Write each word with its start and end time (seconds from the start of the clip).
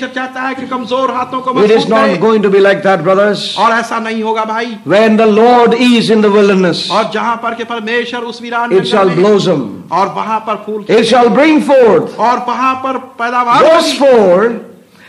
परमेश्वर 0.00 0.08
चाहता 0.14 0.40
है 0.40 0.54
कि 0.54 0.66
कमजोर 0.66 1.10
हाथों 1.14 1.40
को 1.42 1.52
It 1.52 1.70
is 1.70 1.84
मजबूत 1.84 1.88
not 1.90 2.06
करे 2.06 2.20
going 2.20 2.42
to 2.42 2.50
be 2.50 2.60
like 2.60 2.82
that, 2.82 3.02
brothers. 3.02 3.56
और 3.58 3.72
ऐसा 3.72 3.98
नहीं 3.98 4.22
होगा 4.22 4.44
भाई 4.44 4.78
When 4.84 5.16
the 5.16 5.26
Lord 5.26 5.74
is 5.74 6.10
in 6.10 6.22
the 6.22 6.30
wilderness, 6.30 6.90
और 6.90 7.10
जहां 7.12 7.36
पर 7.42 7.54
के 7.54 7.64
परमेश्वर 7.64 8.24
उस 8.30 8.40
वीरान 8.42 8.72
it 8.72 8.86
shall 8.86 9.08
जंगल 9.08 9.16
में 9.16 9.24
blossom, 9.24 9.92
और 9.92 10.14
वहां 10.14 10.40
पर 10.46 10.62
फूल 10.66 10.86
it 10.86 11.06
shall 11.06 11.30
bring 11.30 11.60
forth. 11.70 12.16
और 12.18 12.44
वहां 12.48 12.74
पर 12.84 12.98
पैदावार 13.20 13.64
Verse 13.64 13.92
होगी। 14.00 14.48
4 14.52 14.64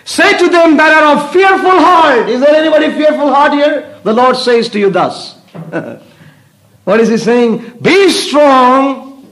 Say 0.06 0.38
to 0.38 0.48
them 0.48 0.78
that 0.78 0.94
are 0.98 1.08
of 1.16 1.32
fearful 1.32 1.80
heart. 1.86 2.30
Is 2.30 2.40
there 2.40 2.56
anybody 2.56 2.92
fearful 2.92 3.34
heart 3.34 3.52
here? 3.54 4.00
The 4.04 4.14
Lord 4.14 4.38
says 4.38 4.70
to 4.70 4.80
you 4.80 4.90
thus. 4.90 5.36
what 6.86 7.02
is 7.02 7.10
He 7.10 7.18
saying? 7.18 7.58
Be 7.82 8.10
strong, 8.10 9.26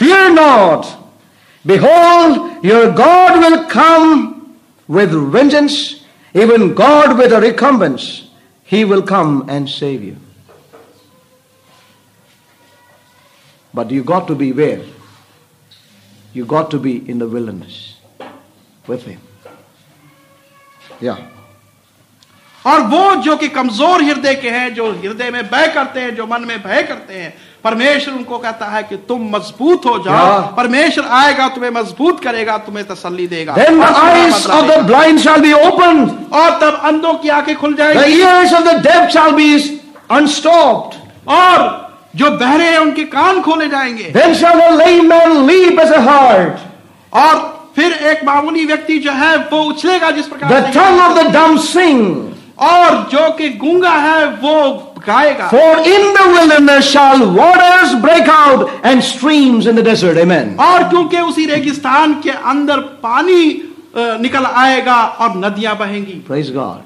fear 0.00 0.28
not. 0.34 0.98
Behold, 1.66 2.64
your 2.64 2.92
God 2.92 3.38
will 3.40 3.64
come 3.66 4.58
with 4.88 5.12
vengeance, 5.32 6.04
even 6.34 6.74
God 6.74 7.16
with 7.16 7.32
a 7.32 7.40
recompense. 7.40 8.28
He 8.64 8.84
will 8.84 9.02
come 9.02 9.48
and 9.48 9.68
save 9.68 10.02
you. 10.02 10.16
But 13.74 13.90
you 13.90 14.02
got 14.02 14.26
to 14.28 14.34
be 14.34 14.52
where? 14.52 14.84
You 16.32 16.44
got 16.46 16.70
to 16.72 16.78
be 16.78 17.08
in 17.08 17.18
the 17.18 17.28
wilderness 17.28 17.96
with 18.86 19.04
Him. 19.04 19.20
Yeah. 21.00 21.28
और 22.66 22.80
वो 22.90 23.14
जो 23.22 23.36
कि 23.36 23.48
कमजोर 23.48 24.02
हृदय 24.02 24.34
के 24.42 24.50
हैं 24.50 24.74
जो 24.74 24.90
हृदय 24.92 25.30
में 25.30 25.42
भय 25.50 25.66
करते 25.74 26.00
हैं 26.00 26.14
जो 26.16 26.26
मन 26.26 26.44
में 26.46 26.62
भय 26.62 26.82
करते 26.88 27.14
हैं 27.18 27.34
परमेश्वर 27.67 28.13
उनको 28.13 28.37
कहता 28.37 28.65
है 28.65 28.83
कि 28.89 28.97
तुम 29.07 29.21
मज़बूत 29.35 29.85
हो 29.85 29.97
जाओ 30.05 30.25
Yeah. 30.27 30.51
परमेश्वर 30.57 31.05
आएगा 31.21 31.47
तुम्हें 31.55 31.71
मज़बूत 31.71 32.19
करेगा 32.23 32.57
तुम्हें 32.67 32.85
तसल्ली 32.87 33.27
देगा 33.27 33.55
Then 33.55 33.79
the 33.79 33.89
eyes 34.03 34.45
of 34.57 34.67
the 34.71 34.77
blind 34.91 35.21
shall 35.25 35.41
be 35.41 35.53
opened, 35.55 36.13
और 36.33 36.49
तब 36.61 36.79
अंधों 36.91 37.13
की 37.23 37.29
आँखें 37.39 37.55
खुल 37.55 37.75
जाएगी 37.75 37.99
the 37.99 38.29
ears 38.29 38.53
of 38.59 38.63
the 38.69 38.77
deaf 38.87 39.11
shall 39.17 39.35
be 39.41 39.49
unstopped. 40.19 40.95
और 41.27 41.65
जो 42.15 42.29
बहरे 42.37 42.67
हैं 42.69 42.77
उनके 42.79 43.03
कान 43.17 43.41
खोले 43.41 43.67
जाएँगे 43.69 44.11
Then 44.13 44.33
shall 44.35 44.57
the 44.61 44.71
lame 44.77 45.07
man 45.09 45.45
leap 45.47 45.79
as 45.85 45.91
a 45.91 46.01
hart. 46.09 46.65
और 47.13 47.35
फिर 47.75 47.93
एक 48.11 48.23
मामूली 48.25 48.65
व्यक्ति 48.65 48.97
जो 48.99 49.11
है 49.13 49.35
वो 49.51 49.61
उछलेगा 49.63 50.11
जिस 50.11 50.27
प्रकार 50.27 50.49
The 50.51 50.73
tongue 50.79 50.99
of 51.07 51.15
the 51.19 51.27
dumb 51.37 51.57
sing. 51.67 52.03
और 52.69 52.95
जो 53.11 53.29
कि 53.37 53.49
गूँगा 53.63 53.91
है 53.91 54.25
वो 54.43 54.53
गाएगा 55.06 55.48
For 55.50 55.72
in 55.94 56.04
the 56.18 56.26
wilderness 56.36 56.90
shall 56.92 57.24
waters 57.40 57.94
break 58.06 58.28
out 58.36 58.68
and 58.84 59.02
streams 59.02 59.66
in 59.66 59.76
the 59.76 59.82
desert. 59.90 60.16
Amen. 60.24 60.56
और 60.68 60.88
क्योंकि 60.90 61.20
उसी 61.32 61.46
रेगिस्तान 61.54 62.14
के 62.22 62.30
अंदर 62.54 62.80
पानी 63.02 63.42
अ, 63.96 64.16
निकल 64.20 64.44
आएगा 64.46 64.96
और 65.20 65.36
नदियां 65.44 65.76
बहेंगी 65.78 66.22
Praise 66.28 66.50
God. 66.50 66.82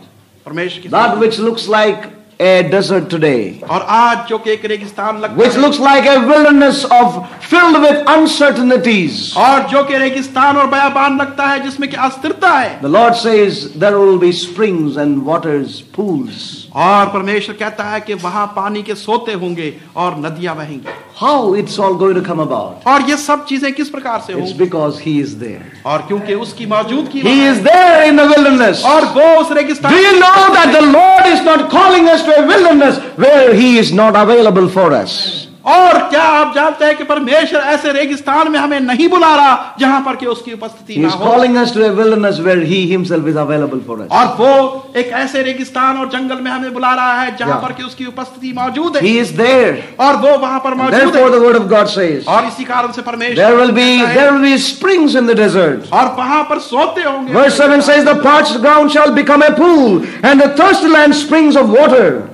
परमेश्वर 0.46 0.82
की 0.82 0.88
That 0.90 1.19
which 1.19 1.38
looks 1.38 1.69
like 1.69 2.12
a 2.38 2.62
desert 2.72 3.08
today, 3.08 3.62
और 3.70 3.82
आज 3.98 4.26
जो 4.28 4.38
कि 4.38 4.50
एक 4.50 4.64
रेगिस्तान 4.72 5.20
लगता 5.20 5.37
which 5.43 5.54
है 5.54 5.60
looks 5.62 5.78
like 5.84 6.06
a 6.06 6.16
wilderness 6.31 6.84
of 6.96 7.14
filled 7.52 7.78
with 7.84 8.02
uncertainties. 8.16 9.37
और 9.37 9.66
जो 9.70 9.82
कि 9.84 9.98
रेगिस्तान 9.98 10.56
और 10.56 10.66
बयाबान 10.70 11.19
लगता 11.20 11.46
है 11.46 11.62
जिसमें 11.62 11.88
कि 11.90 11.96
अस्थिरता 11.96 12.50
है 12.58 12.81
The 12.82 12.88
Lord 12.98 13.16
says 13.16 13.72
there 13.84 13.98
will 13.98 14.19
be 14.19 14.32
springs 14.32 14.96
and 14.96 15.25
waters, 15.25 15.81
pools. 15.96 16.59
और 16.75 17.06
परमेश्वर 17.13 17.56
कहता 17.56 17.83
है 17.83 18.00
कि 18.01 18.13
वहाँ 18.15 18.45
पानी 18.56 18.81
के 18.83 18.95
सोते 18.95 19.33
होंगे 19.33 19.73
और 19.95 20.18
नदियाँ 20.19 20.56
बहेंगी। 20.57 20.94
How 21.18 21.56
it's 21.56 21.79
all 21.79 21.94
going 21.97 22.15
to 22.15 22.21
come 22.23 22.41
about 22.41 22.88
और 22.88 23.09
ये 23.09 23.18
सब 23.18 23.45
चीज़ें 23.45 23.71
किस 23.73 23.89
प्रकार 23.89 24.19
से 24.27 24.33
होंगी? 24.33 24.53
बिकॉज़ 24.59 25.01
ही 25.01 25.19
इज़ 25.21 25.35
देयर 25.39 25.89
और 25.89 26.06
क्योंकि 26.07 26.33
उसकी 26.35 26.65
मौजूदगी 26.65 27.21
ही। 27.21 27.50
Is 27.50 27.59
there 27.63 28.03
in 28.03 28.18
the 28.18 28.27
wilderness 28.29 28.83
और 28.85 29.06
वो 29.18 29.35
उस 29.41 29.51
रेगिस्तान 29.57 29.94
we 29.94 30.19
know 30.19 30.47
that 30.56 30.75
the 30.75 30.83
Lord 30.85 31.27
is 31.33 31.44
not 31.45 31.69
calling 31.71 32.07
us 32.09 32.25
to 32.25 32.31
a 32.31 32.45
wilderness 32.47 33.01
where 33.19 33.56
he 33.56 33.77
is 33.79 33.94
not 33.95 34.15
available 34.15 34.68
for 34.75 34.94
us 34.94 35.40
और 35.65 35.97
क्या 36.09 36.21
आप 36.23 36.53
जानते 36.55 36.85
हैं 36.85 36.95
कि 36.97 37.03
परमेश्वर 37.03 37.59
ऐसे 37.71 37.91
रेगिस्तान 37.93 38.51
में 38.51 38.57
हमें 38.59 38.79
नहीं 38.79 39.07
बुला 39.09 39.33
रहा 39.35 39.75
जहाँ 39.79 39.99
पर 40.05 40.15
कि 40.21 40.25
उसकी 40.25 40.53
उपस्थिति 40.53 40.95
ना 41.01 41.09
हो 41.09 41.25
calling 41.25 41.57
us 41.63 41.71
to 41.75 41.83
a 41.87 41.91
wilderness 41.99 42.39
where 42.47 42.61
He 42.71 42.79
Himself 42.91 43.27
is 43.31 43.35
available 43.35 43.81
for 43.89 43.97
us. 44.01 44.07
और 44.11 44.25
वो 44.39 44.93
एक 44.99 45.07
ऐसे 45.19 45.43
रेगिस्तान 45.43 45.97
और 45.97 46.09
जंगल 46.11 46.41
में 46.41 46.49
हमें 46.51 46.73
बुला 46.73 46.93
रहा 46.95 47.21
है 47.21 47.35
जहाँ 47.37 47.51
Yeah. 47.51 47.61
पर 47.67 47.73
कि 47.73 47.83
उसकी 47.83 48.05
उपस्थिति 48.05 48.53
मौजूद 48.55 48.97
है 48.97 49.03
He 49.03 49.13
is 49.25 49.35
there. 49.37 49.75
और 49.99 50.15
वो 50.25 50.37
वहाँ 50.37 50.59
पर 50.63 50.73
मौजूद 50.81 50.93
है 50.93 51.05
Therefore, 51.05 51.29
the 51.35 51.43
Word 51.45 51.61
of 51.61 51.69
God 51.75 51.94
says, 51.95 52.25
और 52.27 52.47
इसी 52.47 52.63
कारण 52.71 52.91
से 52.91 53.01
परमेश्वर 53.11 53.44
there 53.44 53.56
will 53.61 53.75
be 53.80 53.87
there 54.15 54.33
will 54.33 54.45
be 54.49 54.57
springs 54.57 55.15
in 55.15 55.27
the 55.27 55.37
desert. 55.44 55.87
और 55.94 56.13
वहाँ 56.18 56.44
पर 56.49 56.59
सोते 56.71 57.03
होंगे 57.03 57.33
Verse 57.33 57.57
7 57.63 57.81
says, 57.91 58.03
The 58.06 58.19
parched 58.23 58.59
ground 58.61 58.91
shall 58.91 59.13
become 59.13 59.44
a 59.44 59.51
pool, 59.63 60.01
and 60.23 60.41
the 60.41 60.49
thirsty 60.61 60.87
land 60.97 61.15
springs 61.15 61.56
of 61.56 61.69
water. 61.69 62.30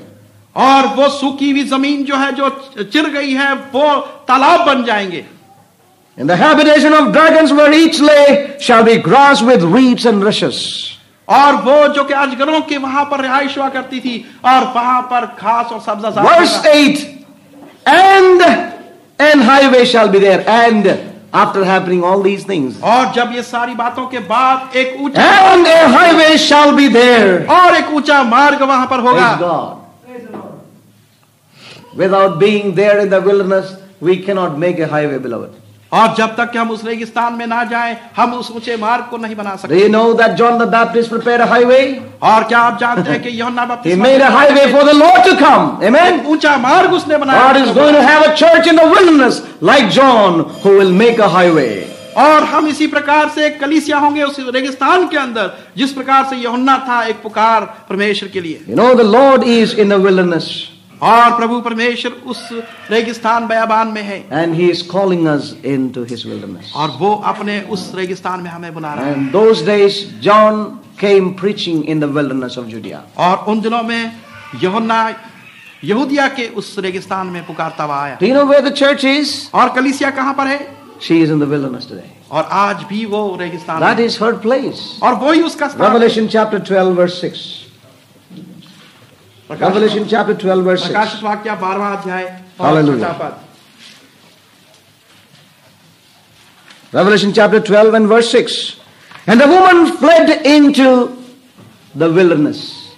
और 0.58 0.88
वो 0.96 1.08
सूखी 1.10 1.50
हुई 1.52 1.64
ज़मीन 1.70 2.04
जो 2.06 2.16
है 2.18 2.32
जो 2.36 2.50
चिर 2.84 3.10
गई 3.10 3.34
है 3.34 3.54
वो 3.74 3.96
तालाब 4.28 4.66
बन 4.66 4.84
जाएँगे 4.86 5.26
In 6.18 6.26
the 6.26 6.36
habitation 6.36 6.94
of 6.94 7.12
dragons 7.14 7.52
where 7.54 7.72
each 7.72 8.00
lay 8.00 8.58
shall 8.60 8.84
be 8.84 8.98
grass 8.98 9.44
with 9.44 9.64
reeds 9.64 10.06
and 10.06 10.24
rushes. 10.24 10.62
और 11.28 11.56
वो 11.64 11.88
जो 11.94 12.04
कि 12.04 12.14
अजगरों 12.14 12.62
के 12.70 12.78
वहाँ 12.78 13.04
पर 13.12 13.22
रिहाइश 13.22 13.58
हुआ 13.58 13.68
करती 13.70 14.00
थी 14.00 14.16
और 14.46 14.64
वहाँ 14.76 15.02
पर 15.12 15.26
घास 15.40 15.72
और 15.72 15.80
सब्जा 15.82 16.24
Verse 16.24 16.58
8 16.66 17.06
And 17.86 18.42
an 19.20 19.40
highway 19.42 19.86
shall 19.86 20.10
be 20.10 20.20
there. 20.20 20.44
And 20.50 20.88
after 21.34 21.64
happening 21.64 22.04
all 22.04 22.22
these 22.22 22.44
things, 22.46 22.82
और 22.82 23.14
जब 23.14 23.32
ये 23.36 23.44
सारी 23.44 23.76
बातों 23.76 24.08
के 24.08 24.20
बाद 24.28 24.76
एक 24.76 25.02
ऊँचा 25.02 25.32
and 25.54 25.68
a 25.68 25.88
highway 25.98 26.38
shall 26.38 26.76
be 26.76 26.88
there. 26.88 27.46
और 27.48 27.76
एक 27.76 27.94
ऊँचा 27.94 28.24
मार्ग 28.24 28.62
वहाँ 28.64 28.88
पर 28.88 29.00
होगा 29.00 29.38
Praise 29.38 29.50
God. 29.50 29.77
Without 31.98 32.40
being 32.40 32.76
there 32.76 33.00
in 33.00 33.10
the 33.10 33.22
wilderness, 33.22 33.76
we 34.00 34.18
cannot 34.18 34.60
make 34.60 34.80
a 34.80 34.88
highway, 34.88 35.18
beloved. 35.20 35.54
और 35.94 36.16
जब 36.16 36.36
तक 36.36 36.52
कि 36.52 36.58
हम 36.58 36.72
उस 36.72 36.84
रेगिस्तान 36.86 37.34
में 37.34 37.46
ना 37.48 37.64
जाएँ 37.64 37.96
हम 38.16 38.34
उस 38.34 38.52
ऊँचे 38.52 38.76
मार्ग 38.78 39.06
को 39.10 39.18
नहीं 39.18 39.36
बना 39.36 39.56
Do 39.56 39.62
सकते 39.62 39.80
you 39.80 39.90
know 39.90 40.14
that 40.14 40.36
John 40.38 40.58
the 40.60 40.68
Baptist 40.68 41.10
prepared 41.10 41.42
a 41.42 41.48
highway? 41.48 41.84
और 42.22 42.44
क्या 42.48 42.60
आप 42.60 42.80
जानते 42.80 43.10
हैं 43.12 43.22
कि 43.24 43.40
यूहन्ना 43.40 43.66
बपतिस्मा 43.66 43.96
He 43.96 44.02
made 44.02 44.22
a 44.22 44.32
highway 44.32 44.68
for 44.74 44.84
the 44.84 44.94
Lord 44.94 45.24
to 45.30 45.36
come. 45.38 45.82
Amen. 45.90 46.24
ऊँचा 46.28 46.58
मार्ग 46.68 46.94
उसने 46.94 47.18
बनाया 47.18 47.48
God 47.48 47.62
is 47.62 47.74
going 47.74 47.96
to 47.96 48.04
have 48.04 48.28
a 48.28 48.36
church 48.36 48.68
in 48.68 48.76
the 48.76 48.88
wilderness 48.96 49.42
like 49.62 49.90
John 49.90 50.44
who 50.62 50.78
will 50.78 50.92
make 50.92 51.20
a 51.20 51.30
highway. 51.30 51.86
और 52.18 52.44
हम 52.52 52.68
इसी 52.68 52.88
प्रकार 52.88 53.30
से 53.30 53.50
कलीसिया 53.60 53.98
होंगे 53.98 54.24
उस 54.24 54.40
रेगिस्तान 54.54 55.08
के 55.08 55.18
अंदर 55.18 55.52
जिस 55.78 55.92
प्रकार 55.94 56.24
से 56.30 56.36
यूहन्ना 56.36 56.78
था 56.88 57.04
एक 57.08 57.22
पुकार 57.24 57.66
परमेश्वर 57.90 58.30
के 58.34 58.42
लिए 58.42 58.66
You 58.68 58.76
know, 58.76 58.96
the 58.96 59.12
Lord 59.18 59.44
is 59.44 59.74
in 59.74 59.90
the 59.90 60.00
wilderness 60.00 60.48
और 61.04 61.36
प्रभु 61.38 61.60
परमेश्वर 61.62 62.12
उस 62.28 62.50
रेगिस्तान 62.92 63.48
बयाबान 63.48 63.88
में 63.88 64.02
है। 64.02 64.18
And 64.32 64.54
he 64.56 64.70
is 64.70 64.84
calling 64.88 65.28
us 65.28 65.56
into 65.66 66.04
his 66.04 66.26
wilderness 66.28 66.72
और 66.76 66.90
वो 67.00 67.14
अपने 67.26 67.60
उस 67.70 67.92
रेगिस्तान 67.96 68.42
में 68.42 68.50
हमें 68.50 68.74
बुला 68.74 68.94
रहा 68.94 69.06
है। 69.06 69.14
And 69.14 69.32
those 69.32 69.66
days 69.66 70.04
John 70.22 70.64
came 71.00 71.30
preaching 71.42 71.84
in 71.86 72.00
the 72.00 72.04
wilderness 72.18 72.58
of 72.58 72.66
Judea 72.68 73.04
और 73.18 73.46
उन 73.48 73.62
दिनों 73.62 73.84
में 73.84 74.12
यूहन्ना 74.64 75.00
यहूदिया 75.84 76.28
के 76.28 76.48
उस 76.58 76.76
रेगिस्तान 76.80 77.28
में 77.28 77.46
पुकारता 77.46 77.84
हुआ 77.84 78.02
आया। 78.04 78.18
डू 78.22 78.28
यू 78.28 78.70
चर्च 78.70 79.06
इज़ 79.06 79.36
और 79.54 79.74
कलीसिया 79.76 80.10
कहाँ 80.12 80.34
पर 80.34 80.48
है? 80.48 80.60
She 81.02 81.22
is 81.24 81.32
in 81.32 81.40
the 81.40 81.44
wilderness 81.44 81.88
today 81.90 82.10
और 82.32 82.48
आज 82.52 82.84
भी 82.90 83.06
वो 83.06 83.38
रेगिस्तान 83.42 83.80
दैट 83.82 84.00
इज़ 84.06 84.18
हर 84.24 84.34
प्लेस 84.46 85.00
और 85.04 85.14
वही 85.24 85.42
उसका 85.42 85.66
Revelation 85.82 86.28
chapter 86.28 86.60
12 86.70 86.96
verse 86.98 87.22
6 87.22 87.46
प्रकाशित 89.49 89.75
Revelation 89.75 90.09
chapter 90.09 90.35
12, 90.35 90.63
verse 90.65 90.83
6. 90.83 90.93
प्रकाशित 90.93 91.23
वाक्य 91.25 91.51
बारहवां 91.63 91.97
अध्याय 91.97 92.25
और 92.61 92.67
Hallelujah. 92.67 93.01
छठा 93.05 93.13
पद। 93.23 93.41
Revelation 96.93 97.33
chapter 97.33 97.61
12 97.61 97.95
and 97.95 98.07
verse 98.09 98.31
6. 98.31 98.77
And 99.27 99.41
the 99.41 99.47
woman 99.47 99.97
fled 99.97 100.31
into 100.45 101.17
the 101.95 102.11
wilderness. 102.13 102.95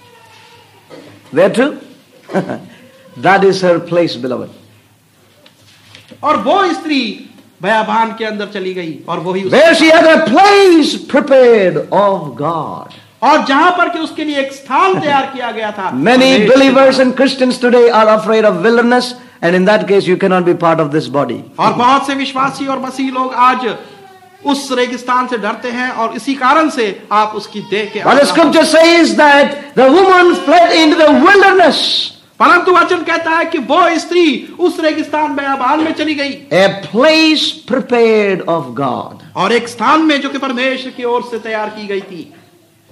Where 1.31 1.49
to? 1.49 1.79
that 3.17 3.43
is 3.43 3.61
her 3.61 3.79
place, 3.79 4.15
beloved. 4.15 4.49
और 6.23 6.37
वो 6.43 6.55
स्त्री 6.73 6.99
बयाबान 7.61 8.11
के 8.17 8.25
अंदर 8.25 8.49
चली 8.51 8.73
गई 8.73 8.97
और 9.09 9.19
वही 9.19 9.43
उस- 9.43 9.53
Where 9.53 9.73
she 9.75 9.89
had 9.91 10.05
a 10.05 10.25
place 10.29 10.95
prepared 11.13 11.77
of 11.91 12.35
God. 12.35 12.93
और 13.22 13.44
जहाँ 13.46 13.70
पर 13.78 13.88
कि 13.88 13.98
उसके 13.98 14.24
लिए 14.24 14.38
एक 14.40 14.52
स्थान 14.52 15.00
तैयार 15.00 15.26
किया 15.34 15.50
गया 15.50 15.70
था। 15.72 15.90
Many 15.90 16.36
believers 16.48 17.00
and 17.00 17.14
Christians 17.16 17.60
today 17.62 17.88
are 17.90 18.06
afraid 18.08 18.46
of 18.46 18.54
wilderness 18.62 19.14
and 19.44 19.54
in 19.54 19.64
that 19.64 19.86
case 19.88 20.08
you 20.08 20.16
can 20.16 20.32
not 20.32 20.44
be 20.44 20.54
part 20.62 20.80
of 20.80 20.88
this 20.88 21.06
body 21.16 21.40
और 21.58 21.72
बहुत 21.74 22.06
से 22.06 22.14
विश्वासी 22.14 22.66
और 22.66 22.78
मसीह 22.80 23.10
लोग 23.12 23.34
आज 23.48 23.74
उस 24.46 24.68
रेगिस्तान 24.72 25.26
से 25.26 25.38
डरते 25.38 25.70
हैं 25.70 25.90
और 25.92 26.14
इसी 26.16 26.34
कारण 26.34 26.68
से 26.70 26.86
आप 27.12 27.32
उसकी 27.36 27.60
देह 27.70 27.90
के 27.94 28.00
और 28.00 28.24
scripture 28.24 28.64
says 28.66 29.10
that 29.16 29.58
the 29.78 29.88
woman 29.90 30.32
fled 30.46 30.72
in 30.72 30.94
the 30.94 31.10
wilderness 31.26 31.82
परंतु 32.40 32.72
वचन 32.72 33.02
कहता 33.04 33.30
है 33.30 33.44
कि 33.44 33.58
वो 33.70 33.80
स्त्री 33.98 34.26
उस 34.58 34.78
रेगिस्तान 34.80 35.26
में 35.26 35.36
बयाबान 35.36 35.82
में 35.84 35.92
चली 35.94 36.14
गई। 36.14 36.30
A 36.52 36.66
place 36.84 37.42
prepared 37.68 38.42
of 38.48 38.66
God 38.76 39.22
और 39.36 39.52
एक 39.52 39.68
स्थान 39.68 40.02
में 40.02 40.20
जो 40.20 40.28
कि 40.28 40.38
परमेश्वर 40.38 40.92
की 40.92 41.04
ओर 41.04 41.22
से 41.30 41.38
तैयार 41.38 41.68
की 41.68 41.86
गई 41.86 42.00
थी। 42.00 42.32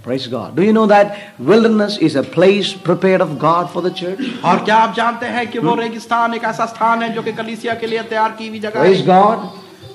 Praise 0.02 0.26
God. 0.28 0.55
Do 0.57 0.62
you 0.62 0.73
know 0.73 0.87
that 0.87 1.19
wilderness 1.38 1.99
is 1.99 2.14
a 2.17 2.23
place 2.23 2.73
prepared 2.73 3.21
of 3.21 3.38
God 3.38 3.71
for 3.71 3.83
the 3.83 3.90
church? 3.90 4.21
और 4.45 4.64
क्या 4.64 4.76
आप 4.76 4.95
जानते 4.97 5.26
हैं 5.26 5.47
कि 5.50 5.59
वो 5.59 5.75
रेगिस्तान 5.75 6.35
एक 6.35 6.45
ऐसा 6.45 6.67
स्थान 6.67 7.02
है 7.02 7.12
जो 7.14 7.23
कि 7.23 7.33
कलीसिया 7.33 7.75
के 7.81 7.87
लिए 7.87 8.02
तैयार 8.12 8.37
की 8.38 8.49
हुई 8.49 8.59
जगह 8.61 8.81
है? 8.81 8.87
Praise 8.87 9.02
God. 9.07 9.49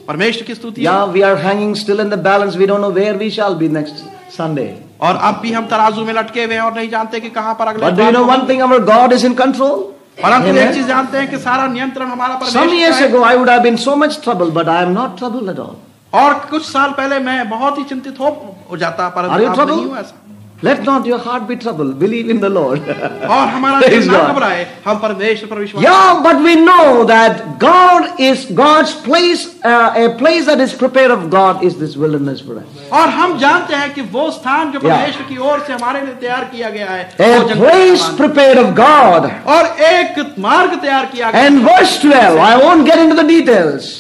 परमेश्वर 0.08 0.44
की 0.48 0.56
स्तुति 0.56 0.82
है 0.82 0.88
Yeah, 0.88 1.06
we 1.14 1.24
are 1.24 1.38
hanging 1.38 1.74
still 1.76 2.00
in 2.06 2.10
the 2.10 2.18
balance. 2.18 2.58
We 2.58 2.66
don't 2.66 2.82
know 2.82 2.92
where 3.00 3.16
we 3.24 3.30
shall 3.30 3.56
be 3.56 3.70
next 3.70 4.04
Sunday. 4.30 4.70
और 5.00 5.16
अब 5.30 5.40
भी 5.42 5.52
हम 5.54 5.68
तराजू 5.68 6.06
में 6.06 6.14
लटके 6.14 6.44
हुए 6.44 6.56
हैं 6.56 6.62
और 6.62 6.74
नहीं 6.74 6.90
जानते 6.90 7.20
कि 7.20 7.30
कहाँ 7.30 7.54
पर 7.60 7.68
अगले 7.74 7.86
But 7.86 7.96
do 7.96 8.04
you 8.04 8.12
know 8.12 8.26
one 8.28 8.46
thing? 8.48 8.62
Our 8.62 8.80
God 8.92 9.14
is 9.14 9.24
in 9.24 9.36
control. 9.36 9.90
परंतु 10.22 10.58
एक 10.60 10.74
चीज़ 10.74 10.88
जानते 10.88 11.18
हैं 11.18 11.30
कि 11.30 11.38
सारा 11.48 11.68
नियंत्रण 11.68 12.08
हमारा 12.08 12.52
Some 12.52 12.76
years 12.76 13.02
ago, 13.02 13.24
I 13.24 13.36
would 13.36 13.50
have 13.50 13.64
been 13.64 13.78
so 13.78 13.96
much 13.96 14.22
trouble, 14.22 14.52
but 14.52 14.68
I 14.68 14.84
am 14.84 14.94
not 14.94 15.18
troubled 15.18 15.50
at 15.50 15.60
all. 15.60 15.76
और 16.14 16.34
कुछ 16.50 16.66
साल 16.66 16.92
पहले 16.98 17.20
मैं 17.20 17.50
बहुत 17.50 17.78
ही 17.78 17.84
चिंतित 17.84 18.20
हो 18.20 18.30
हो 18.73 18.77
जाता 18.85 19.11
Are 19.11 19.15
परंतु 19.17 19.43
you 19.45 19.49
अब 19.51 19.55
troubled? 19.55 19.77
नहीं 19.79 19.91
हूं 19.91 19.99
ऐसा 20.01 20.25
Let 20.67 20.81
not 20.87 21.05
your 21.07 21.19
heart 21.25 21.43
be 21.49 21.55
troubled. 21.55 21.91
Believe 22.01 22.29
in 22.33 22.41
the 22.45 22.49
Lord. 22.53 22.81
और 22.87 23.49
हमारा 23.49 23.81
Praise 23.81 23.91
दिल 23.91 24.07
ना 24.13 24.19
God. 24.19 24.31
घबराए 24.35 24.63
हम 24.87 24.97
परमेश्वर 25.03 25.49
पर 25.51 25.59
विश्वास 25.59 25.83
Yeah, 25.85 26.23
but 26.25 26.41
we 26.47 26.55
know 26.69 27.05
that 27.11 27.43
God 27.61 28.09
is 28.29 28.41
God's 28.61 28.95
place, 29.05 29.45
uh, 29.65 30.01
a 30.05 30.09
place 30.23 30.47
that 30.49 30.63
is 30.65 30.73
prepared 30.81 31.13
of 31.17 31.29
God 31.35 31.63
is 31.69 31.77
this 31.83 31.95
wilderness 32.05 32.41
for 32.47 32.57
us. 32.63 32.89
और 33.01 33.09
हम 33.19 33.37
जानते 33.39 33.75
हैं 33.83 33.93
कि 33.95 34.01
वो 34.17 34.25
स्थान 34.39 34.73
जो 34.73 34.81
Yeah. 34.81 34.97
परमेश्वर 34.97 35.29
की 35.29 35.37
ओर 35.51 35.61
से 35.67 35.73
हमारे 35.73 36.01
लिए 36.07 36.15
तैयार 36.25 36.45
किया 36.55 36.71
गया 36.71 36.87
है 36.91 37.05
A 37.19 37.29
वो 37.39 37.49
जंगल 37.49 37.69
place 37.69 38.01
स्थान 38.01 38.11
है। 38.11 38.17
prepared 38.23 38.59
of 38.65 38.75
God. 38.81 39.31
और 39.57 39.71
एक 39.91 40.35
मार्ग 40.49 40.75
तैयार 40.87 41.07
किया 41.13 41.31
गया 41.31 41.45
And 41.45 41.63
verse 41.69 41.95
12, 42.07 42.41
I 42.49 42.57
won't 42.65 42.85
get 42.91 42.99
into 43.05 43.15
the 43.23 43.29
details. 43.31 43.93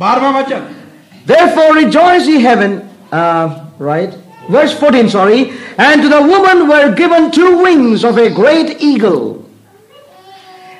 बारहवां 0.00 0.34
वचन 0.40 0.66
Therefore 1.26 1.68
rejoice 1.78 2.26
ye 2.26 2.40
heaven, 2.40 2.76
uh, 3.12 3.48
right? 3.81 4.13
Verse 4.49 4.77
14, 4.79 5.09
sorry. 5.09 5.51
And 5.77 6.01
to 6.01 6.09
the 6.09 6.21
woman 6.21 6.67
were 6.67 6.93
given 6.93 7.31
two 7.31 7.61
wings 7.61 8.05
of 8.05 8.17
a 8.17 8.29
great 8.29 8.81
eagle, 8.81 9.49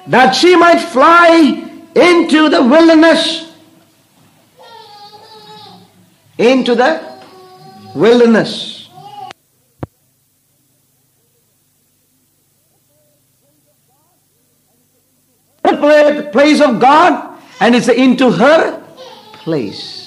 that 0.07 0.31
she 0.33 0.55
might 0.55 0.79
fly 0.79 1.67
into 1.95 2.49
the 2.49 2.61
wilderness. 2.61 3.51
Into 6.37 6.75
the 6.75 7.01
wilderness. 7.95 8.77
Place 16.31 16.61
of 16.61 16.79
God, 16.79 17.39
and 17.59 17.75
it's 17.75 17.89
into 17.89 18.31
her 18.31 18.81
place 19.33 20.00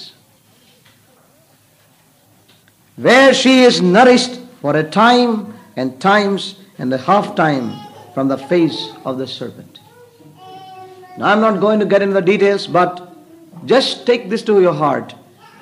where 2.96 3.32
she 3.32 3.62
is 3.62 3.80
nourished 3.80 4.40
for 4.60 4.76
a 4.76 4.84
time 4.84 5.54
and 5.76 6.00
times 6.00 6.56
and 6.78 6.92
a 6.92 6.98
half 6.98 7.34
time 7.34 7.72
from 8.14 8.28
the 8.28 8.36
face 8.36 8.92
of 9.04 9.18
the 9.18 9.26
serpent. 9.26 9.80
Now, 11.18 11.26
I'm 11.26 11.40
not 11.40 11.60
going 11.60 11.80
to 11.80 11.86
get 11.86 12.02
into 12.02 12.14
the 12.14 12.22
details, 12.22 12.66
but 12.66 13.14
just 13.66 14.06
take 14.06 14.30
this 14.30 14.42
to 14.42 14.60
your 14.60 14.72
heart. 14.72 15.14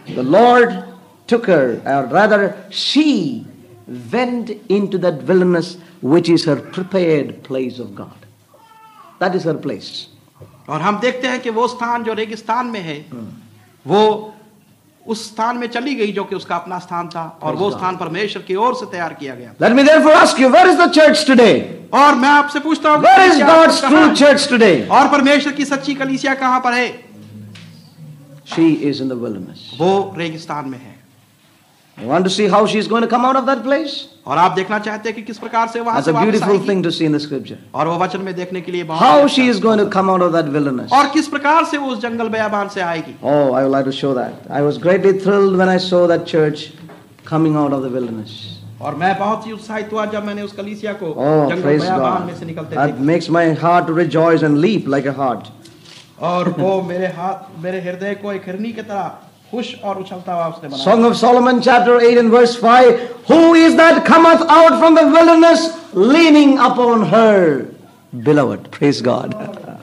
The 0.06 0.22
Lord 0.22 0.84
took 1.26 1.46
her, 1.46 1.82
or 1.84 2.06
rather, 2.06 2.56
she 2.70 3.46
went 4.12 4.50
into 4.68 4.98
that 4.98 5.22
wilderness 5.24 5.78
which 6.00 6.28
is 6.28 6.44
her 6.44 6.56
prepared 6.56 7.42
place 7.42 7.78
of 7.78 7.94
God. 7.94 8.26
That 9.18 9.34
is 9.34 9.44
her 9.44 9.54
place. 9.54 10.08
और 10.68 10.80
हम 10.80 10.98
देखते 11.00 11.28
हैं 11.28 11.40
कि 11.40 11.50
वो 11.50 11.66
स्थान 11.68 12.04
जो 12.04 12.12
रेगिस्तान 12.14 12.66
में 12.66 12.80
है 12.80 12.98
वो 13.86 14.34
उस 15.07 15.25
स्थान 15.27 15.57
में 15.57 15.67
चली 15.67 15.93
गई 15.95 16.11
जो 16.11 16.23
कि 16.23 16.35
उसका 16.35 16.55
अपना 16.55 16.77
स्थान 16.79 17.07
था 17.09 17.23
और 17.43 17.55
वो 17.55 17.69
स्थान 17.71 17.97
परमेश्वर 17.97 18.43
की 18.43 18.55
ओर 18.55 18.75
से 18.75 18.85
तैयार 18.91 19.13
किया 19.13 19.35
गया। 19.35 19.53
Let 19.61 19.71
me 19.71 19.83
therefore 19.83 20.13
ask 20.13 20.39
you 20.39 20.49
where 20.49 20.67
is 20.69 20.77
the 20.81 20.89
church 20.91 21.25
today 21.27 21.51
और 21.93 22.15
मैं 22.15 22.29
आपसे 22.29 22.59
पूछता 22.59 22.91
हूँ 22.91 23.01
where 23.01 23.31
is 23.31 23.43
God's 23.43 23.81
true 23.85 24.05
church 24.15 24.47
today 24.49 24.87
और 24.91 25.07
परमेश्वर 25.11 25.53
की 25.53 25.65
सच्ची 25.65 25.95
कलीसिया 25.95 26.33
कहाँ 26.35 26.59
पर 26.59 26.73
है? 26.73 26.87
She 28.45 28.71
is 28.89 29.01
in 29.03 29.09
the 29.09 29.13
wilderness 29.23 29.69
वो 29.79 30.13
रेगिस्तान 30.17 30.69
में 30.69 30.77
है। 30.77 30.92
You 31.98 32.06
want 32.06 32.24
to 32.24 32.30
see 32.30 32.46
how 32.46 32.64
she 32.66 32.78
is 32.78 32.86
going 32.86 33.02
to 33.02 33.08
come 33.08 33.24
out 33.24 33.36
of 33.36 33.46
that 33.46 33.62
place? 33.64 33.94
और 34.26 34.38
आप 34.38 34.52
देखना 34.56 34.78
चाहते 34.78 35.08
हैं 35.08 35.14
कि 35.16 35.22
किस 35.22 35.38
प्रकार 35.38 35.68
से 35.68 35.80
वहां 35.80 35.94
That's 35.94 36.04
से 36.04 36.10
a 36.10 36.14
वापस 36.14 36.26
beautiful 36.26 36.54
आएगी 36.54 36.66
thing 36.66 36.82
to 36.82 36.90
see 36.92 37.06
in 37.06 37.12
the 37.12 37.20
scripture. 37.20 37.56
और 37.74 37.88
वो 37.88 37.96
वचन 37.98 38.20
में 38.22 38.34
देखने 38.34 38.60
के 38.60 38.72
लिए 38.72 38.84
बहुत 38.90 39.02
How 39.02 39.22
ही 39.22 39.28
she 39.36 39.42
अच्छा 39.48 39.54
is 39.54 39.60
going 39.64 39.78
to 39.82 39.86
come 39.96 40.10
out 40.14 40.22
of 40.26 40.32
that 40.32 40.50
wilderness. 40.56 40.92
और 40.92 41.08
किस 41.14 41.28
प्रकार 41.28 41.64
से 41.70 41.78
वो 41.78 41.88
उस 41.92 42.00
जंगल 42.02 42.28
बयाबान 42.34 42.68
से 42.74 42.80
आएगी 42.80 43.14
Oh, 43.22 43.52
I 43.52 43.62
would 43.64 43.72
like 43.76 43.84
to 43.90 43.96
show 44.00 44.12
that. 44.14 44.46
I 44.50 44.62
was 44.68 44.78
greatly 44.86 45.12
thrilled 45.24 45.56
when 45.62 45.68
I 45.68 45.78
saw 45.88 46.06
that 46.12 46.26
church 46.34 46.64
coming 47.24 47.56
out 47.56 47.72
of 47.78 47.82
the 47.82 47.90
wilderness. 47.98 48.36
और 48.80 48.94
मैं 48.96 49.18
बहुत 49.18 49.46
ही 49.46 49.52
उत्साहित 49.52 49.92
हुआ 49.92 50.04
जब 50.12 50.24
मैंने 50.24 50.42
उस 50.42 50.52
कलीसिया 50.56 50.92
को 51.02 51.06
Oh, 51.14 51.48
जंगल 51.50 51.62
praise 51.62 51.80
बयाबान 51.82 52.18
God. 52.18 52.26
में 52.26 52.34
से 52.36 52.46
निकलते 52.46 52.76
That 52.76 52.92
देखा 52.92 53.04
makes 53.12 53.28
my 53.38 53.46
heart 53.64 53.86
to 53.88 53.94
rejoice 54.02 54.42
and 54.50 54.60
leap 54.66 54.86
like 54.96 55.06
a 55.06 55.16
heart. 55.22 55.48
और 56.20 56.48
वो 56.58 56.80
मेरे 56.82 57.06
हाथ 57.16 57.62
मेरे 57.64 57.80
हृदय 57.80 58.14
को 58.22 58.32
एक 58.32 58.46
हिरनी 58.46 58.72
की 58.72 58.82
तरह 58.82 59.10
खुश 59.52 59.74
और 59.84 59.98
उछलता 59.98 60.32
हुआ 60.34 60.46
उसने 60.48 60.68
बनाया 60.68 60.84
Song 60.84 61.04
of 61.04 61.16
Solomon, 61.16 61.62
chapter 61.62 61.98
8 62.00 62.18
and 62.18 62.30
verse 62.30 62.54
5. 62.56 63.00
Who 63.28 63.54
is 63.54 63.76
that 63.76 64.04
cometh 64.04 64.42
out 64.48 64.78
from 64.78 64.94
the 64.94 65.06
wilderness, 65.06 65.68
leaning 65.94 66.58
upon 66.58 67.06
her 67.06 67.66
beloved? 68.24 68.70
Praise 68.70 69.00
God. 69.00 69.34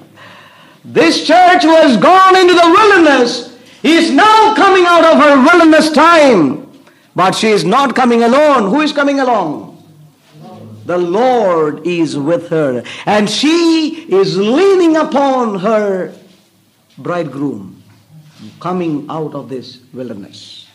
This 0.83 1.25
church 1.25 1.63
who 1.63 1.75
has 1.75 1.97
gone 1.97 2.35
into 2.37 2.53
the 2.53 2.69
wilderness 2.77 3.57
is 3.81 4.11
now 4.11 4.53
coming 4.55 4.85
out 4.85 5.03
of 5.03 5.17
her 5.17 5.43
wilderness 5.43 5.91
time. 5.91 6.61
But 7.15 7.33
she 7.33 7.47
is 7.49 7.63
not 7.63 7.95
coming 7.95 8.23
alone. 8.23 8.69
Who 8.69 8.81
is 8.81 8.91
coming 8.91 9.19
along? 9.19 9.83
The 10.85 10.97
Lord 10.97 11.87
is 11.87 12.17
with 12.17 12.49
her. 12.49 12.83
And 13.07 13.27
she 13.27 14.05
is 14.09 14.37
leaning 14.37 14.95
upon 14.95 15.59
her 15.59 16.13
bridegroom 16.99 17.68
Coming 18.60 19.06
out 19.08 19.34
of 19.34 19.48
this 19.48 19.78
wilderness. 19.92 20.66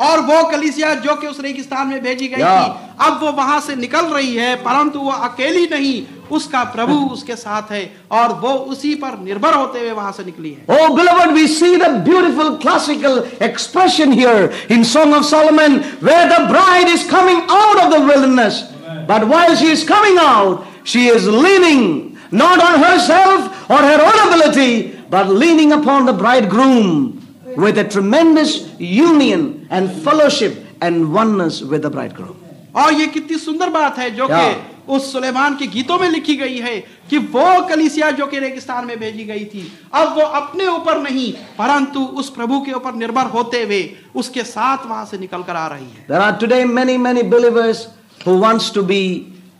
और 0.00 0.20
वो 0.26 0.42
कलीसिया 0.50 0.94
जो 1.04 1.14
कि 1.20 1.26
उस 1.26 1.40
रेगिस्तान 1.40 1.86
में 1.88 2.02
भेजी 2.02 2.28
गई 2.28 2.38
Yeah. 2.40 2.68
थी 2.68 3.04
अब 3.06 3.20
वो 3.22 3.32
वहाँ 3.36 3.60
से 3.60 3.74
निकल 3.76 4.06
रही 4.14 4.34
है 4.36 4.54
परंतु 4.64 4.98
वो 5.00 5.10
अकेली 5.28 5.66
नहीं 5.72 6.02
उसका 6.32 6.62
प्रभु 6.74 6.94
उसके 7.12 7.36
साथ 7.36 7.72
है 7.72 7.82
और 8.18 8.32
वो 8.40 8.52
उसी 8.72 8.94
पर 9.02 9.18
निर्भर 9.24 9.54
होते 9.54 9.80
हुए 9.80 9.90
वहाँ 9.92 10.12
से 10.16 10.24
निकली 10.24 10.50
है 10.50 10.64
Oh, 10.76 10.96
beloved, 10.96 11.34
we 11.34 11.46
see 11.48 11.76
the 11.76 11.90
beautiful 12.08 12.56
classical 12.58 13.24
expression 13.48 14.12
here 14.12 14.52
in 14.70 14.84
Song 14.84 15.12
of 15.12 15.24
Solomon 15.26 15.82
where 16.08 16.26
the 16.28 16.40
bride 16.48 16.88
is 16.88 17.04
coming 17.10 17.42
out 17.50 17.82
of 17.84 17.90
the 17.94 18.00
wilderness. 18.00 18.62
But 19.06 19.26
while 19.28 19.54
she 19.56 19.66
is 19.76 19.84
coming 19.84 20.16
out, 20.18 20.64
she 20.84 21.08
is 21.08 21.26
leaning 21.28 22.16
not 22.32 22.62
on 22.62 22.80
herself 22.80 23.68
or 23.68 23.78
her 23.78 24.00
own 24.00 24.18
ability, 24.28 24.96
but 25.10 25.28
leaning 25.28 25.72
upon 25.72 26.06
the 26.06 26.12
bridegroom 26.12 27.20
with 27.56 27.78
a 27.78 27.84
tremendous 27.84 28.52
union 28.78 29.66
and 29.70 29.90
fellowship 30.04 30.54
and 30.80 31.12
oneness 31.12 31.62
with 31.62 31.82
the 31.82 31.90
bridegroom. 31.90 32.36
और 32.76 32.92
ये 32.94 33.06
कितनी 33.14 33.36
सुंदर 33.38 33.70
बात 33.70 33.98
है 33.98 34.10
जो 34.16 34.26
Yeah. 34.28 34.52
कि 34.54 34.92
उस 34.92 35.12
सुलेमान 35.12 35.56
के 35.56 35.66
गीतों 35.72 35.98
में 35.98 36.08
लिखी 36.10 36.34
गई 36.36 36.58
है 36.60 36.74
कि 37.10 37.18
वो 37.34 37.44
कलीसिया 37.68 38.10
जो 38.18 38.26
कि 38.26 38.38
रेगिस्तान 38.38 38.86
में 38.86 38.98
भेजी 38.98 39.24
गई 39.24 39.44
थी 39.54 39.62
अब 39.94 40.14
वो 40.16 40.22
अपने 40.40 40.66
ऊपर 40.68 41.00
नहीं 41.02 41.32
परंतु 41.58 42.00
उस 42.22 42.30
प्रभु 42.36 42.60
के 42.66 42.72
ऊपर 42.78 42.94
निर्भर 43.02 43.26
होते 43.34 43.62
हुए 43.64 43.82
उसके 44.22 44.44
साथ 44.44 44.86
वहाँ 44.90 45.04
से 45.10 45.18
निकल 45.18 45.42
कर 45.48 45.56
आ 45.56 45.66
रही 45.74 45.86
है 45.96 46.06
There 46.08 46.22
are 46.28 46.36
today 46.44 46.64
many, 46.64 46.96
many 46.98 47.22
believers 47.34 47.86
who 48.24 48.38
wants 48.46 48.70
to 48.78 48.82
be 48.82 49.02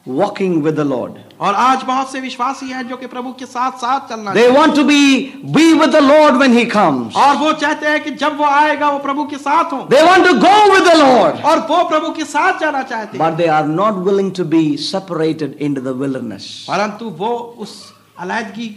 walking 0.06 0.62
with 0.62 0.76
the 0.76 0.84
Lord. 0.84 1.18
और 1.40 1.54
आज 1.54 1.82
बहुत 1.82 2.10
से 2.12 2.20
विश्वासी 2.20 2.66
हैं 2.70 2.86
जो 2.88 2.96
कि 2.96 3.06
प्रभु 3.06 3.32
के 3.32 3.46
साथ 3.46 3.78
साथ 3.80 4.08
चलना 4.08 4.32
they 4.32 4.46
want 4.48 4.74
to 4.76 4.82
be 4.84 5.04
be 5.54 5.72
with 5.74 5.96
Lord 5.96 6.34
when 6.36 6.56
he 6.56 6.64
comes 6.64 7.16
और 7.16 7.36
वो 7.36 7.52
चाहते 7.62 7.86
हैं 7.86 8.02
कि 8.04 8.10
जब 8.22 8.36
वो 8.38 8.44
आएगा 8.46 8.90
वो 8.90 8.98
प्रभु 8.98 9.24
के 9.24 9.36
साथ 9.38 9.72
हो। 9.72 9.78
They 9.90 10.02
want 10.02 10.26
to 10.26 10.34
go 10.40 10.72
with 10.72 10.88
Lord 10.98 11.44
और 11.44 11.60
वो 11.70 11.82
प्रभु 11.88 12.10
के 12.12 12.24
साथ 12.24 12.60
जाना 12.60 12.82
चाहते 12.82 13.18
but 13.18 13.32
they 13.32 13.46
are 13.58 13.66
not 13.68 14.04
willing 14.08 14.32
to 14.32 14.44
be 14.44 14.76
separated 14.80 15.56
in 15.60 15.74
the 15.74 15.96
wilderness 16.02 16.50
परंतु 16.68 17.08
वो 17.18 17.30
उस 17.58 17.74
अलहदगी 18.18 18.68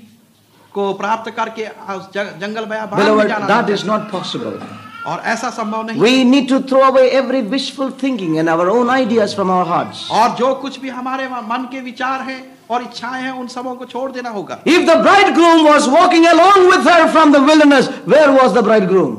को 0.74 0.94
प्राप्त 0.94 1.32
करके 1.32 1.68
जंगल 2.16 2.66
बयाबान 2.66 3.74
इज़ 3.74 3.86
नॉट 3.88 4.10
पॉसिबल 4.12 4.60
और 5.08 5.22
ऐसा 5.26 5.50
संभव 5.50 5.86
नहीं 5.86 6.02
we 6.02 6.24
need 6.24 6.50
to 6.50 6.60
throw 6.70 6.82
away 6.82 7.08
every 7.18 7.42
wishful 7.52 7.92
thinking 8.04 8.38
and 8.38 8.50
our 8.50 8.68
own 8.70 8.90
ideas 8.90 9.36
from 9.36 9.52
our 9.52 9.70
hearts 9.70 10.10
और 10.12 10.36
जो 10.36 10.54
कुछ 10.56 10.80
भी 10.80 10.90
हमारे 10.90 11.28
मन 11.28 11.68
के 11.72 11.80
विचार 11.82 12.22
हैं 12.22 12.53
और 12.74 12.82
इच्छाएँ 12.82 13.22
हैं 13.24 13.32
उन 13.34 13.48
सबों 13.48 13.76
को 13.76 13.86
छोड़ 13.86 14.12
देना 14.12 14.30
होगा। 14.30 14.58
If 14.68 14.86
the 14.88 14.98
bridegroom 15.36 15.68
was 15.68 15.90
walking 15.90 16.26
along 16.28 16.72
with 16.72 16.88
her 16.88 17.08
from 17.12 17.34
the 17.34 17.44
wilderness 17.50 17.90
where 18.08 18.30
was 18.32 18.54
the 18.54 18.64
bridegroom 18.86 19.18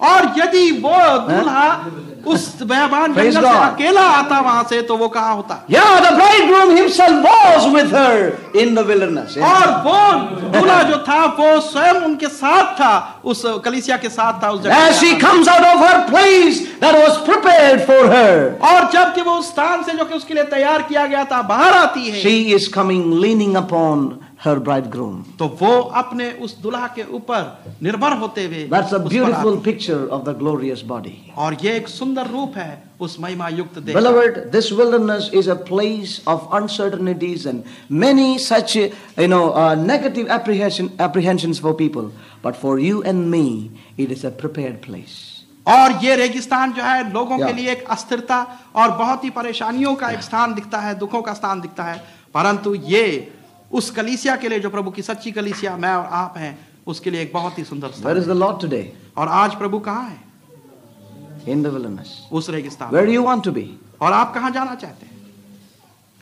और 0.00 0.32
यदि 0.38 0.70
वो 0.80 0.98
दूल्हा 1.28 1.68
उस 2.26 2.62
बयाबान 2.62 3.14
जंगल 3.14 3.42
से 3.42 3.56
अकेला 3.64 4.02
आता 4.10 4.38
वहाँ 4.40 4.62
से 4.70 4.80
तो 4.82 4.96
वो 4.96 5.08
कहाँ 5.08 5.34
होता? 5.36 5.54
या 5.70 5.84
the 6.00 6.12
bridegroom 6.14 6.70
himself 6.76 7.24
was 7.24 7.66
with 7.74 7.94
her 7.94 8.58
in 8.60 8.74
the 8.74 8.86
wilderness 8.88 9.36
और 9.50 9.70
वो 9.86 9.98
दूल्हा 10.50 10.82
जो 10.82 10.98
था 11.08 11.24
वो 11.38 11.60
स्वयं 11.62 12.00
उनके 12.04 12.28
साथ 12.34 12.74
था 12.80 12.92
उस 13.24 13.42
कलीसिया 13.64 13.96
के 13.96 14.08
साथ 14.10 14.42
था 14.42 14.50
उस 14.50 14.62
जगह 14.62 14.86
as 14.86 14.94
she 14.96 15.14
comes 15.18 15.48
out 15.48 15.66
of 15.66 15.84
her 15.84 15.98
place 16.10 16.60
that 16.82 16.94
was 16.96 17.16
prepared 17.26 17.86
for 17.86 18.12
her 18.14 18.44
और 18.70 18.90
जब 18.92 19.14
कि 19.14 19.22
वो 19.22 19.38
उस 19.38 19.48
स्थान 19.50 19.82
से 19.82 19.96
जो 19.98 20.04
कि 20.04 20.14
उसके 20.14 20.34
लिए 20.34 20.44
तैयार 20.54 20.82
किया 20.82 21.06
गया 21.06 21.24
था 21.32 21.42
बाहर 21.48 21.72
आती 21.74 22.08
है 22.08 22.20
she 22.22 22.38
is 22.54 22.70
coming 22.72 23.12
leaning 23.20 23.56
upon 23.56 24.08
her 24.44 24.56
bridegroom. 24.60 25.24
तो 25.38 25.46
वो 25.60 25.72
अपने 26.00 26.30
उस 26.44 26.56
दुल्हा 26.62 26.86
के 26.94 27.04
ऊपर 27.18 27.76
निर्भर 27.82 28.16
होते 28.18 28.44
हुए 28.44 28.68
That's 28.68 28.92
a 28.92 29.00
beautiful 29.00 29.56
picture 29.58 30.08
of 30.08 30.24
the 30.24 30.34
glorious 30.34 30.82
body. 30.82 31.14
और 31.36 31.56
ये 31.62 31.76
एक 31.76 31.88
सुंदर 31.88 32.26
रूप 32.30 32.56
है 32.56 32.82
उस 33.00 33.18
महिमा 33.20 33.48
युक्त 33.48 33.78
देह 33.78 33.94
Beloved, 33.96 34.52
this 34.52 34.70
wilderness 34.72 35.30
is 35.32 35.48
a 35.48 35.56
place 35.56 36.20
of 36.26 36.48
uncertainties 36.52 37.46
and 37.46 37.64
many 37.88 38.36
such, 38.38 38.76
uh, 38.76 38.88
you 39.18 39.28
know, 39.28 39.52
uh, 39.54 39.74
negative 39.74 40.28
apprehension, 40.28 40.92
apprehensions 40.98 41.58
for 41.58 41.72
people. 41.74 42.12
But 42.42 42.56
for 42.56 42.78
you 42.78 43.02
and 43.04 43.30
me, 43.30 43.70
it 43.96 44.12
is 44.12 44.24
a 44.24 44.30
prepared 44.30 44.82
place. 44.82 45.16
और 45.66 45.92
ये 46.04 46.14
रेगिस्तान 46.16 46.72
जो 46.72 46.82
है 46.82 47.12
लोगों 47.12 47.38
yeah. 47.38 47.46
के 47.46 47.52
लिए 47.52 47.70
एक 47.72 47.84
अस्थिरता 47.90 48.36
और 48.76 48.90
बहुत 48.98 49.24
ही 49.24 49.30
परेशानियों 49.30 49.94
का 49.94 50.06
yeah. 50.06 50.16
एक 50.16 50.22
स्थान 50.22 50.54
दिखता 50.54 50.78
है 50.80 50.94
दुखों 50.98 51.22
का 51.22 51.32
स्थान 51.34 51.60
दिखता 51.60 51.84
है 51.84 51.98
परंतु 52.34 52.74
ये 52.74 53.06
उस 53.72 53.90
कलीसिया 53.90 54.36
के 54.36 54.48
लिए 54.48 54.60
जो 54.60 54.70
प्रभु 54.70 54.90
की 54.90 55.02
सच्ची 55.02 55.32
कलीसिया 55.32 55.76
मैं 55.76 55.94
और 55.94 56.04
आप 56.12 56.34
हैं 56.38 56.58
उसके 56.86 57.10
लिए 57.10 57.22
एक 57.22 57.32
बहुत 57.32 57.58
ही 57.58 57.64
सुंदर 57.64 57.90
स्थान 57.90 58.18
इज़ 58.18 58.28
द 58.28 58.36
लॉर्ड 58.36 58.60
टुडे 58.60 58.92
और 59.16 59.28
आज 59.28 59.54
प्रभु 59.54 59.78
कहाँ 59.78 60.08
है? 60.08 60.20
इन 61.48 61.62
द 61.62 61.66
विलनेस 61.66 62.28
उस 62.32 62.50
रेगिस्तान 62.50 62.94
where 62.94 63.08
you 63.08 63.22
want 63.22 63.44
to 63.44 63.52
be 63.52 63.68
और 64.02 64.12
आप 64.12 64.32
कहाँ 64.34 64.50
जाना 64.50 64.74
चाहते 64.74 65.06
हैं? 65.06 65.12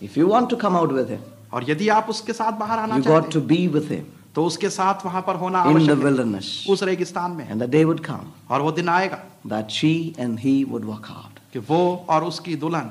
If 0.03 0.19
you 0.19 0.29
want 0.29 0.51
to 0.51 0.57
come 0.57 0.77
out 0.77 0.93
with 0.93 1.11
him 1.11 1.21
और 1.53 1.71
यदि 1.71 1.89
आप 1.89 2.07
उसके 2.11 2.33
साथ 2.33 2.53
बाहर 2.59 2.79
आना 2.79 2.99
चाहते 2.99 3.11
हैं 3.11 3.21
got 3.21 3.33
to 3.33 3.41
be 3.41 3.67
with 3.69 3.89
him 3.91 4.05
तो 4.35 4.45
उसके 4.45 4.71
साथ 4.71 5.05
वहाँ 5.05 5.23
पर 5.23 5.37
होना 5.37 5.65
इन 5.65 5.87
द 5.87 5.91
विलनेस 6.05 6.67
उस 6.71 6.83
रेगिस्तान 6.83 7.31
में। 7.31 7.49
And 7.51 7.63
the 7.63 7.69
day 7.71 7.85
would 7.85 8.01
come 8.01 8.33
और 8.51 8.61
वो 8.61 8.73
दिन 8.73 8.89
आएगा 8.89 9.23
that 9.47 9.71
she 9.71 9.95
and 10.19 10.39
he 10.39 10.63
would 10.65 10.85
work 10.85 11.07
out 11.11 11.39
कि 11.53 11.59
वो 11.69 12.07
और 12.09 12.25
उसकी 12.25 12.55
दुल्हन 12.57 12.91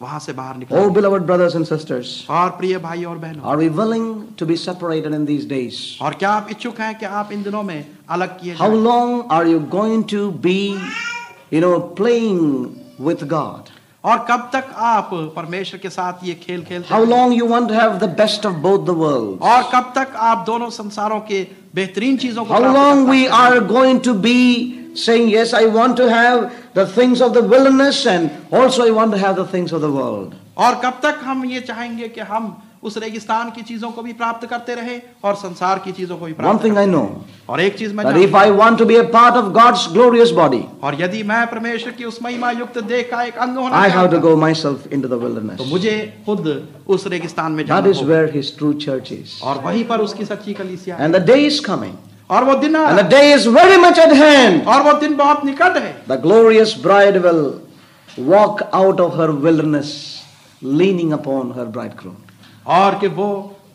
वहाँ 0.00 0.18
से 0.20 0.32
बाहर 0.32 0.56
निकलो। 0.56 0.80
O 0.80 0.90
beloved 0.90 1.22
brothers 1.26 1.54
and 1.56 1.64
sisters 1.66 2.10
और 2.30 2.50
प्रिय 2.58 2.76
भाई 2.84 3.04
और 3.04 3.18
बहनों 3.18 3.48
are 3.50 3.56
we 3.56 3.68
willing 3.80 4.06
to 4.38 4.46
be 4.46 4.56
separated 4.58 5.14
in 5.14 5.24
these 5.24 5.44
days 5.48 5.80
और 6.04 6.14
क्या 6.14 6.30
आप 6.32 6.46
इच्छुक 6.50 6.80
हैं 6.80 6.94
कि 6.98 7.06
आप 7.18 7.32
इन 7.32 7.42
दिनों 7.42 7.62
में 7.62 7.84
अलग 8.10 8.38
किए 8.40 8.54
how 8.60 8.78
long 8.82 9.32
are 9.32 9.46
you 9.46 9.58
going 9.74 10.04
to 10.10 10.30
be 10.46 10.56
you 11.52 11.60
know 11.60 11.78
playing 12.00 12.40
with 13.06 13.26
God 13.30 13.68
और 14.04 14.24
कब 14.30 14.48
तक 14.52 14.72
आप 14.90 15.10
परमेश्वर 15.36 15.80
के 15.80 15.90
साथ 15.90 16.24
ये 16.24 16.34
खेल 16.42 16.62
खेलते 16.64 16.94
how 16.94 17.04
long 17.06 17.38
you 17.38 17.46
want 17.48 17.68
to 17.68 17.74
have 17.74 17.98
the 17.98 18.08
best 18.18 18.46
of 18.46 18.54
both 18.62 18.86
the 18.86 18.96
world 18.98 19.42
और 19.50 19.62
कब 19.74 19.92
तक 19.96 20.16
आप 20.28 20.44
दोनों 20.46 20.70
संसारों 20.72 21.20
के 21.30 21.46
बेहतरीन 21.74 22.16
चीज़ों 22.16 22.44
को 22.44 22.54
how 22.54 22.72
long 22.74 23.08
we 23.10 23.26
are 23.38 23.58
going 23.66 24.00
to 24.00 24.14
be 24.26 24.38
saying 24.98 25.32
yes 25.34 25.54
I 25.54 25.66
want 25.70 25.96
to 25.96 26.06
have 26.08 26.48
the 26.73 26.85
things 26.85 27.21
of 27.21 27.33
the 27.33 27.43
wilderness 27.55 28.05
and 28.05 28.29
also 28.51 28.85
I 28.85 28.91
want 28.91 29.11
to 29.11 29.23
have 29.25 29.35
the 29.35 29.49
things 29.55 29.71
of 29.71 29.81
the 29.81 29.91
world. 29.91 30.35
और 30.57 30.75
कब 30.83 30.99
तक 31.03 31.19
हम 31.23 31.45
ये 31.45 31.59
चाहेंगे 31.61 32.07
कि 32.09 32.21
हम 32.21 32.55
उस 32.83 32.97
रेगिस्तान 32.97 33.49
की 33.51 33.61
चीजों 33.61 33.89
को 33.91 34.01
भी 34.03 34.13
प्राप्त 34.13 34.45
करते 34.49 34.73
रहे 34.75 34.99
और 35.25 35.35
संसार 35.35 35.79
की 35.85 35.91
चीजों 35.91 36.17
को 36.17 36.25
भी 36.25 36.33
One 36.33 36.39
प्राप्त 36.41 36.61
thing 36.63 36.73
I 36.73 36.75
करते 36.75 36.91
know, 36.91 37.01
रहे। 37.01 37.47
और 37.49 37.61
एक 37.61 37.77
चीज 37.77 37.93
मैं 37.95 38.03
that 38.05 38.13
जानता 38.13 38.29
if 38.29 38.35
I 38.35 38.51
want 38.59 38.77
to 38.81 38.85
be 38.91 38.97
a 38.97 39.05
part 39.15 39.39
of 39.41 39.51
God's 39.55 39.85
glorious 39.95 40.31
body, 40.31 40.61
हूं, 40.61 40.79
और 40.83 41.01
यदि 41.01 41.23
मैं 41.23 41.45
परमेश्वर 41.51 41.91
की 41.91 42.05
उस 42.05 42.21
महिमा 42.23 42.51
युक्त 42.51 42.77
देह 42.77 43.01
का 43.11 43.23
एक 43.23 43.37
अंग 43.37 43.57
होना 43.57 43.81
I 43.81 43.89
have 43.89 43.93
चाहता 43.93 44.11
to 44.11 44.21
हूं, 44.21 44.21
go 44.21 44.35
myself 44.45 44.87
into 44.97 45.11
the 45.13 45.19
wilderness. 45.25 45.57
तो 45.57 45.65
मुझे 45.65 45.97
खुद 46.25 46.47
उस 46.87 47.07
रेगिस्तान 47.07 47.51
में 47.51 47.63
That 47.63 47.73
जाना 47.73 47.89
is 47.89 48.01
होगा 48.01 48.13
where 48.13 48.27
his 48.37 48.51
true 48.59 48.73
church 48.87 49.11
is. 49.11 49.41
और 49.43 49.61
वहीं 49.65 49.83
पर 49.87 50.01
उसकी 50.01 50.25
सच्ची 50.25 50.53
कलीसिया 50.53 50.95
है 50.95 51.07
And 51.07 51.15
the 51.15 51.25
day 51.33 51.41
is 51.45 51.59
coming. 51.71 51.97
और 52.29 52.43
वो 52.43 52.55
दिन 52.61 52.75
आ 52.75 52.85
And 52.89 52.97
रहा 52.97 53.03
the 53.03 53.09
day 53.15 53.31
is 53.33 53.45
very 53.47 53.77
much 53.77 53.97
at 53.99 54.11
hand. 54.11 54.61
है, 54.61 54.65
और 54.65 54.81
वो 54.83 54.93
दिन 54.99 55.15
बहुत 55.17 55.45
निकट 55.45 55.77
है 55.77 55.93
The 56.07 56.17
glorious 56.17 56.73
bride 56.85 57.21
will 57.23 57.43
walk 58.17 58.61
out 58.73 58.99
of 58.99 59.15
her 59.19 59.31
wilderness 59.31 60.23
leaning 60.61 61.13
upon 61.13 61.51
her 61.57 61.65
bridegroom. 61.65 62.15
और 62.67 62.99
कि 62.99 63.07
वो 63.19 63.29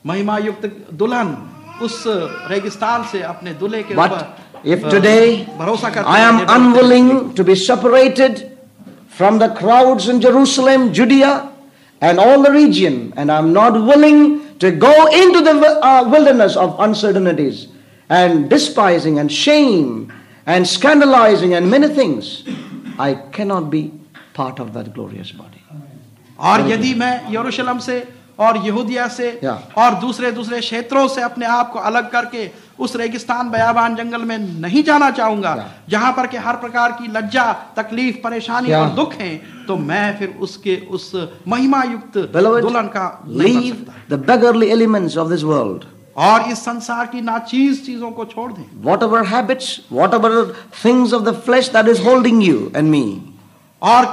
महिमा 0.07 0.39
युक्त 0.39 0.67
दुल्हन 1.03 1.37
उस 1.83 2.03
रेगिस्तान 2.51 3.03
से 3.13 3.21
अपने 3.23 3.53
दूल्हे 3.61 3.83
के 3.83 3.95
But 3.95 4.13
ऊपर 4.13 4.27
if 4.65 4.85
अ, 4.85 4.91
today 4.91 5.47
भरोसा 5.59 5.89
करते 5.91 6.09
I 6.11 6.19
हैं, 6.19 6.29
am 6.29 6.37
निर्भर 6.37 6.47
करते 6.47 6.53
हैं। 6.53 6.73
unwilling 6.73 7.35
to 7.35 7.45
be 7.45 7.55
separated 7.55 8.47
from 9.19 9.39
the 9.39 9.49
crowds 9.61 10.09
in 10.09 10.21
Jerusalem, 10.21 10.93
Judea, 10.93 11.49
and 12.01 12.19
all 12.19 12.43
the 12.43 12.51
region, 12.51 13.13
and 13.17 13.31
I'm 13.31 13.53
not 13.53 13.75
willing 13.75 14.41
to 14.59 14.71
go 14.73 14.93
into 15.23 15.41
the 15.43 15.55
uh, 15.83 16.09
wilderness 16.09 16.57
of 16.57 16.77
uncertainties 16.81 17.67
and 18.10 18.50
despising 18.50 19.20
and 19.20 19.32
shame 19.32 20.12
and 20.48 20.68
scandalizing 20.68 21.54
and 21.54 21.70
many 21.70 21.88
things, 21.90 22.44
I 23.00 23.16
cannot 23.32 23.70
be 23.70 23.92
part 24.34 24.60
of 24.60 24.74
that 24.74 24.94
glorious 24.94 25.32
body. 25.32 25.62
और 26.40 26.70
यदि 26.70 26.94
मैं 26.96 27.34
यरूशलेम 27.34 27.80
से 27.80 28.04
और 28.40 28.58
यहूदिया 28.66 29.08
से 29.08 29.32
और 29.78 30.00
दूसरे 30.00 30.32
दूसरे 30.32 30.60
क्षेत्रों 30.60 31.08
से 31.08 31.22
अपने 31.22 31.46
आप 31.46 31.72
को 31.74 31.80
अलग 31.80 32.12
करके 32.12 32.50
उस 32.80 32.96
रेगिस्तान 32.96 33.50
बयाबान 33.50 33.96
जंगल 33.96 34.22
में 34.22 34.38
नहीं 34.38 34.84
जाना 34.84 35.10
चाहूँगा 35.12 35.56
जहाँ 35.90 36.12
पर 36.18 36.28
के 36.28 36.38
हर 36.38 36.56
प्रकार 36.64 36.92
की 37.00 37.08
लज्जा 37.12 37.52
तकलीफ़ 37.78 38.18
परेशानी 38.24 38.74
और 38.74 38.90
दुख 38.96 39.14
है 39.22 39.36
तो 39.68 39.78
मैं 39.88 40.18
फिर 40.20 40.36
उसके 40.48 40.76
उस 40.92 41.12
महिमा 41.48 41.84
युक्त 41.84 42.18
दुल्हन 42.36 42.88
का 42.96 43.08
नहीं 43.28 43.72
the 44.10 44.24
beggarly 44.30 44.68
elements 44.72 45.18
of 45.18 45.30
this 45.30 45.44
world 45.54 45.95
और 46.18 46.50
इस 46.52 46.60
संसार 46.66 47.08
की 47.08 47.22
नाचीज 47.22 47.86
चीज़ों 47.86 48.12
को 48.12 48.26
छोड़ 48.26 48.52
दें 48.52 48.64
whatever 49.04 49.26
habits 49.28 49.80
whatever 50.14 50.54
things 50.84 51.14
of 51.14 51.24
the 51.24 51.34
flesh 51.46 51.70
that 51.74 51.88
is 51.96 52.02
holding 52.04 52.44
you 52.44 52.72
and 52.76 52.90
me 52.90 53.06
और 53.82 54.06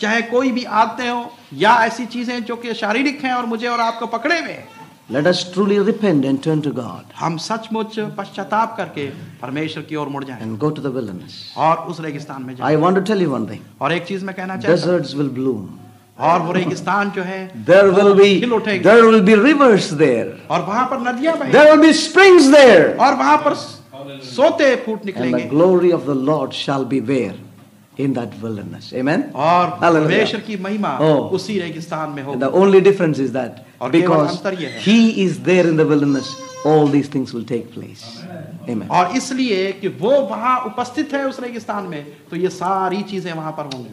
चाहे 0.00 0.20
कोई 0.22 0.50
भी 0.52 0.64
आते 0.82 1.08
हो 1.08 1.30
या 1.62 1.74
ऐसी 1.86 2.06
चीज़ें 2.06 2.42
जो 2.44 2.56
कि 2.56 2.74
शारीरिक 2.74 3.24
हैं 3.24 3.32
और 3.34 3.46
मुझे 3.46 3.66
और 3.68 3.80
आपको 3.80 4.06
पकड़े 4.18 4.38
हुए 4.40 4.52
हैं 4.52 4.68
Let 5.14 5.26
us 5.26 5.38
truly 5.52 5.76
repent 5.80 6.24
and 6.24 6.40
turn 6.42 6.60
to 6.62 6.70
God. 6.74 7.06
हम 7.20 7.36
सचमुच 7.44 7.98
पश्चाताप 8.18 8.76
करके 8.76 9.08
परमेश्वर 9.40 9.82
की 9.88 9.96
ओर 9.96 10.08
मुड़ 10.08 10.22
जाएँ. 10.24 10.40
And 10.42 10.58
go 10.64 10.70
to 10.70 10.84
the 10.84 10.92
wilderness. 10.96 11.38
और 11.56 11.76
उस 11.90 12.00
रेगिस्तान 12.00 12.42
में 12.42 12.54
जाएँ. 12.54 12.68
I 12.68 12.80
want 12.82 12.98
to 12.98 13.02
tell 13.08 13.24
you 13.24 13.32
one 13.32 13.48
thing. 13.48 13.64
और 13.80 13.92
एक 13.92 14.06
चीज़ 14.06 14.24
मैं 14.24 14.34
कहना 14.36 14.56
चाहता 14.56 14.72
हूँ. 14.72 14.78
Deserts 14.78 15.14
will 15.20 15.32
bloom. 15.38 15.79
और 16.19 16.41
वो 16.41 16.51
रेगिस्तान 16.53 17.11
जो 17.11 17.21
है 17.23 17.65
there 17.65 17.87
वो 17.91 18.01
will 18.01 18.15
be, 18.19 18.39
खिल 18.41 18.53
उठेगी 18.53 18.83
there 18.83 19.03
will 19.05 19.21
be 19.29 19.35
rivers 19.35 19.89
there, 20.01 20.27
और 20.49 20.61
वहां 20.67 20.85
पर 20.91 20.99
नदियां 21.07 21.37
बहेंगी 21.39 21.51
there 21.51 21.71
will 21.71 21.83
be 21.85 21.93
springs 21.93 22.51
there, 22.51 22.95
और 22.99 23.15
वहां 23.23 23.37
पर 23.47 23.55
सोते 24.35 24.75
फूट 24.85 24.99
and 24.99 25.07
the 25.07 25.11
निकलेंगे 25.11 25.49
glory 25.49 25.91
of 25.91 26.05
the 26.05 26.15
Lord 26.15 26.53
shall 26.53 26.85
be 26.85 26.99
there 26.99 27.35
in 27.97 28.13
that 28.13 28.33
wilderness. 28.41 28.93
Amen? 28.93 29.31
और 29.33 29.79
Hallelujah. 29.81 30.07
परमेश्वर 30.07 30.39
की 30.47 30.57
महिमा 30.63 30.97
Oh. 30.99 31.29
उसी 31.35 31.59
रेगिस्तान 31.59 32.09
में 32.09 32.23
And 32.23 32.27
होगी 32.27 32.39
the 32.39 32.51
only 32.51 32.81
difference 32.81 33.19
is 33.19 33.31
that 33.33 33.63
और 33.81 33.91
केवल 33.91 34.01
because 34.01 34.37
अंतर 34.37 34.61
यह 34.61 34.69
है। 34.69 34.81
He 34.83 35.25
is 35.25 35.39
there 35.39 35.67
in 35.67 35.77
the 35.77 35.85
wilderness, 35.85 36.33
all 36.65 36.87
these 36.87 37.07
things 37.07 37.33
will 37.33 37.45
take 37.45 37.71
place. 37.73 38.03
और 38.90 39.16
इसलिए 39.16 39.70
कि 39.72 39.88
वो 40.00 40.10
वहाँ 40.30 40.56
उपस्थित 40.66 41.12
है 41.14 41.24
उस 41.26 41.40
रेगिस्तान 41.40 41.84
में 41.84 42.04
तो 42.30 42.36
ये 42.36 42.48
सारी 42.50 43.00
चीज़ें 43.02 43.32
वहाँ 43.32 43.52
पर 43.52 43.64
होंगी। 43.64 43.90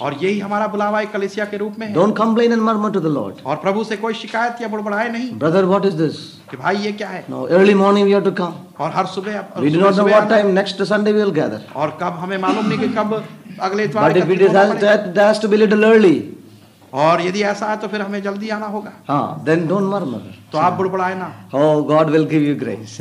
और 0.00 0.14
यही 0.22 0.38
हमारा 0.38 0.66
बुलावा 0.66 0.98
है 0.98 1.06
के 1.46 1.56
रूप 1.56 1.74
में 1.78 1.86
है। 1.86 1.92
Don't 1.94 2.16
complain 2.16 2.52
and 2.52 2.62
to 2.90 3.00
the 3.00 3.06
Lord 3.14 3.34
और 3.46 3.56
प्रभु 3.56 3.84
से 3.84 3.96
कोई 3.96 4.14
शिकायत 4.14 4.62
या 4.62 4.68
बुड़बड़ाए 4.68 5.08
नहीं। 5.08 5.30
ब्रदर 5.38 5.64
व्हाट 5.64 5.84
इज़ 5.86 5.96
दिस 5.96 6.16
कि 6.50 6.56
भाई 6.56 6.76
ये 6.76 6.92
क्या 6.92 7.08
है? 7.08 7.24
No 7.30 7.42
early 7.48 7.74
morning 7.74 8.06
we 8.06 8.12
have 8.12 8.22
to 8.22 8.30
come 8.40 8.52
और 8.80 8.90
हर 8.94 9.06
सुबह 9.08 10.20
time 10.30 10.46
next 10.52 10.82
Sunday 10.84 11.12
we 11.12 11.20
will 11.20 11.30
gather 11.32 11.60
और 11.76 11.98
कब 12.02 12.12
हमें 12.18 12.38
मालूम 12.38 12.66
नहीं 12.66 12.78
कि 12.78 12.88
कब 12.88 13.22
अगले 13.60 13.86
और 16.92 17.20
यदि 17.22 17.42
ऐसा 17.44 17.66
है 17.66 17.76
तो 17.76 17.88
फिर 17.88 18.02
हमें 18.02 18.22
जल्दी 18.22 18.48
आना 18.50 18.66
होगा। 18.66 18.92
हाँ 19.08 19.42
देन 19.44 19.66
डोंट 19.66 19.82
मर्मर 19.92 20.34
तो 20.52 20.58
आप 20.58 20.72
बुड़बड़ाए 20.72 21.14
ना। 21.14 21.32
हो 21.54 21.82
God 21.84 22.10
will 22.10 22.24
give 22.30 22.42
you 22.42 22.54
grace 22.56 22.98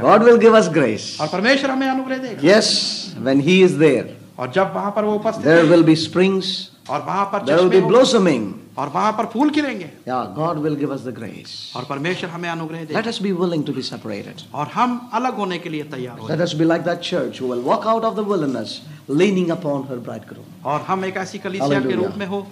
God 0.00 0.22
will 0.22 0.36
give 0.38 0.56
us 0.56 0.68
grace 0.74 1.16
और 1.20 1.28
परमेश्वर 1.28 1.70
हमें 1.70 1.86
अनुग्रह 1.88 2.16
देगा। 2.18 2.48
Yes 2.48 2.70
when 3.18 3.40
he 3.40 3.62
is 3.64 3.78
there 3.78 4.16
और 4.38 4.52
जब 4.52 4.72
वहाँ 4.74 4.92
पर 4.96 5.04
वो 5.04 5.14
उपस्थित 5.14 5.44
देयर 5.44 5.64
विल 5.66 5.82
बी 5.84 5.96
स्प्रिंग्स 5.98 6.56
और 6.90 7.00
वहाँ 7.06 7.24
पर 7.32 7.42
देयर 7.44 7.84
ब्लॉसमिंग 7.86 8.52
और 8.77 8.89
वहां 8.95 9.11
पर 9.13 9.25
फूल 9.33 9.49
खिलेंगे 9.57 9.89
Yeah, 10.07 10.33
God 10.35 10.61
will 10.65 10.75
give 10.81 10.93
us 10.97 11.03
the 11.07 11.13
grace. 11.19 11.53
और 11.75 11.85
परमेश्वर 11.89 12.29
हमें 12.29 12.49
अनुग्रह 12.49 12.79
Let 12.81 12.87
देगा 12.89 13.11
us 13.11 13.19
be 13.27 13.31
willing 13.41 13.65
to 13.69 13.75
be 13.79 13.83
separated. 13.89 14.43
और 14.53 14.67
हम 14.75 14.99
अलग 15.21 15.35
होने 15.43 15.57
के 15.59 15.69
लिए 15.69 15.83
तैयार 15.95 16.19
हो 16.19 16.27
Let 16.29 16.45
us 16.47 16.53
be 16.61 16.69
like 16.71 16.85
that 16.89 17.01
church 17.09 17.41
who 17.41 17.49
will 17.53 17.63
walk 17.71 17.85
out 17.95 18.07
of 18.11 18.15
the 18.21 18.25
wilderness 18.31 18.77
leaning 19.21 19.51
upon 19.57 19.83
her 19.91 19.99
bridegroom. 20.07 20.47
और 20.65 20.81
हम 20.87 21.05
एक 21.05 21.17
ऐसी 21.25 21.39
कलीसिया 21.39 21.67
के 21.69 21.75
Hallelujah. 21.75 22.05
रूप 22.05 22.17
में 22.17 22.25
हो 22.35 22.45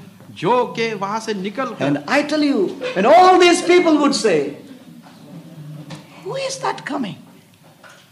जो 0.43 0.53
के 0.77 0.93
वहां 1.01 1.19
से 1.27 1.33
निकल 1.41 1.73
कर 1.79 1.85
And 1.87 2.03
I 2.17 2.21
tell 2.33 2.43
you, 2.51 2.63
and 2.97 3.05
all 3.13 3.39
these 3.39 3.61
people 3.73 3.97
would 4.03 4.15
say, 4.21 4.37
Who 6.23 6.35
is 6.47 6.57
that 6.59 6.85
coming? 6.85 7.15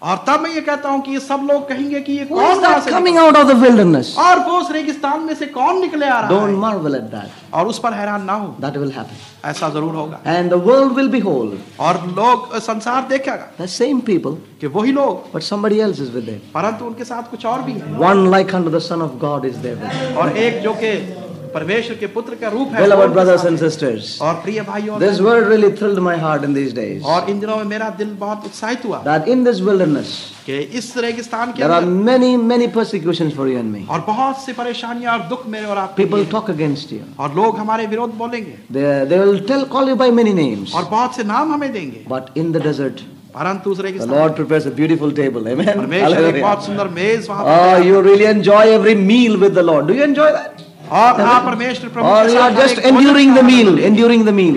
और 0.02 0.16
तब 0.26 0.40
मैं 0.40 0.50
ये 0.50 0.60
कहता 0.60 0.88
हूँ 0.88 1.00
कि 1.02 1.12
ये 1.12 1.20
सब 1.20 1.46
लोग 1.50 1.68
कहेंगे 1.68 2.00
कि 2.00 2.12
ये 2.12 2.24
कौन 2.24 2.60
coming 2.90 3.16
out 3.18 3.36
of 3.36 3.46
the 3.48 3.56
wilderness 3.62 4.14
और 4.18 4.38
वो 4.40 4.60
रेगिस्तान 4.72 5.20
में 5.20 5.34
से 5.34 5.46
कौन 5.46 5.80
निकले 5.80 6.06
आ 6.06 6.18
रहा 6.20 6.30
Don't 6.30 6.48
है? 6.48 6.82
डोंट 6.82 7.14
एट 7.14 7.54
और 7.54 7.66
उस 7.66 7.78
पर 7.78 7.92
हैरान 7.92 8.22
ना 8.24 8.32
हो। 8.32 8.46
दैट 8.60 8.76
विल 8.76 8.92
हैपन 8.92 9.48
ऐसा 9.48 9.68
ज़रूर 9.68 9.94
होगा। 9.94 10.20
And 10.26 10.50
the 10.50 10.54
world 10.66 10.92
will 10.92 11.08
be 11.08 11.18
whole 11.20 11.58
और 11.80 12.00
लोग 12.08 12.56
संसार 12.60 13.06
देखेगा 13.08 13.48
द 13.60 13.66
सेम 13.68 14.00
पीपल 14.06 14.36
कि 14.60 14.66
वही 14.78 14.92
लोग। 14.92 15.32
But 15.34 15.42
somebody 15.42 15.78
else 15.80 16.00
is 16.00 16.12
with 16.12 16.24
them 16.24 16.40
परंतु 16.54 16.84
उनके 16.84 17.04
साथ 17.04 17.30
कुछ 17.30 17.46
और 17.46 17.62
भी 17.62 17.72
है। 17.72 17.98
One 17.98 18.30
like 18.30 18.54
under 18.54 18.76
the 18.76 18.80
son 18.88 19.02
of 19.02 19.18
God 19.20 19.44
is 19.44 19.56
there 19.62 20.16
और 20.18 20.36
एक 20.38 20.62
जो 20.62 20.74
के 20.82 20.94
परमेश्वर 21.53 21.95
के 21.97 22.07
पुत्र 22.13 22.35
का 22.41 22.49
रूप 22.49 22.73
है 22.73 22.79
वो 22.81 22.85
Beloved 22.85 23.05
उनके 23.05 23.15
brothers 23.19 23.41
साथ 23.41 23.49
and 23.49 23.59
है। 23.61 23.69
sisters, 23.69 24.21
और 24.21 24.33
प्रिय 24.43 24.61
भाइयों 24.67 24.95
और 24.95 25.01
this 25.01 25.19
बहनों, 25.19 25.31
word 25.31 25.47
really 25.53 25.71
thrilled 25.79 26.01
my 26.07 26.15
heart 26.23 26.45
in 26.49 26.53
these 26.59 26.73
days. 26.79 27.03
और 27.05 27.29
इन 27.29 27.39
दिनों 27.39 27.57
में 27.57 27.63
मेरा 27.73 27.89
दिल 27.99 28.13
बहुत 28.19 28.45
उत्साहित 28.45 28.85
हुआ 28.85 29.03
That 29.03 29.27
in 29.35 29.43
this 29.49 29.61
wilderness, 29.69 30.13
कि 30.45 30.57
इस 30.79 30.91
रेगिस्तान 30.97 31.51
के 31.51 31.61
there 31.63 31.71
are 31.71 31.81
अंदर 31.83 32.03
many, 32.11 32.31
many 32.53 32.67
persecutions 32.77 33.33
for 33.39 33.47
you 33.51 33.59
and 33.63 33.71
me. 33.75 33.85
और 33.89 33.99
बहुत 34.07 34.41
सी 34.45 34.53
परेशानियां 34.53 35.19
और 35.19 35.27
दुख 35.29 35.47
मेरे 35.55 35.65
और 35.65 35.77
आपके 35.77 36.03
People 36.03 36.19
लिए 36.23 36.29
talk 36.31 36.49
against 36.55 36.91
you. 36.97 37.01
और 37.19 37.35
लोग 37.35 37.57
हमारे 37.57 37.87
विरोध 37.95 38.17
बोलेंगे 38.17 38.55
They, 38.77 38.89
they 39.13 39.19
will 39.25 39.39
tell, 39.51 39.65
call 39.77 39.93
you 39.93 39.95
by 40.03 40.11
many 40.21 40.33
names. 40.43 40.75
और 40.75 40.89
बहुत 40.91 41.15
से 41.15 41.23
नाम 41.33 41.53
हमें 41.53 41.71
देंगे 41.73 42.05
But 42.09 42.35
in 42.43 42.51
the 42.51 42.63
desert, 42.69 43.03
परंतु 43.37 43.69
उस 43.71 43.77
the 43.77 43.83
रेगिस्तान 43.83 44.09
Lord 44.09 44.35
prepares 44.35 44.65
a 44.65 44.71
beautiful 44.81 45.11
table. 45.21 45.47
Amen. 45.53 45.67
परमेश्वर 45.77 46.09
एक 46.09 46.15
Hallelujah. 46.17 46.41
बहुत 46.41 46.65
सुंदर 46.65 46.87
मेज 46.99 47.27
वहां 47.29 47.45
पर 47.45 47.51
Oh, 47.51 47.55
तैयार 47.55 47.85
you 47.85 48.01
really 48.09 48.25
enjoy 48.33 48.61
every 48.73 48.95
meal 49.07 49.39
with 49.45 49.55
the 49.55 49.63
Lord. 49.71 49.87
Do 49.87 49.93
you 49.93 50.03
enjoy 50.03 50.29
that? 50.33 50.61
और 50.90 51.20
आप 51.20 51.44
परमेश्वर 51.46 51.88
प्रभु 51.88 52.06
Or 52.08 52.22
के 52.26 52.32
you 52.32 52.38
are 52.38 52.50
साथ 52.50 52.60
just 52.62 52.78
एक 52.78 52.94
भोजन 52.94 53.08
enduring 53.08 53.34
the 53.34 53.42
का 53.42 53.46
meal, 53.48 53.66
आनंद 53.66 53.78
लें। 53.78 53.90
enduring 53.90 54.24
the 54.24 54.32
meal, 54.32 54.56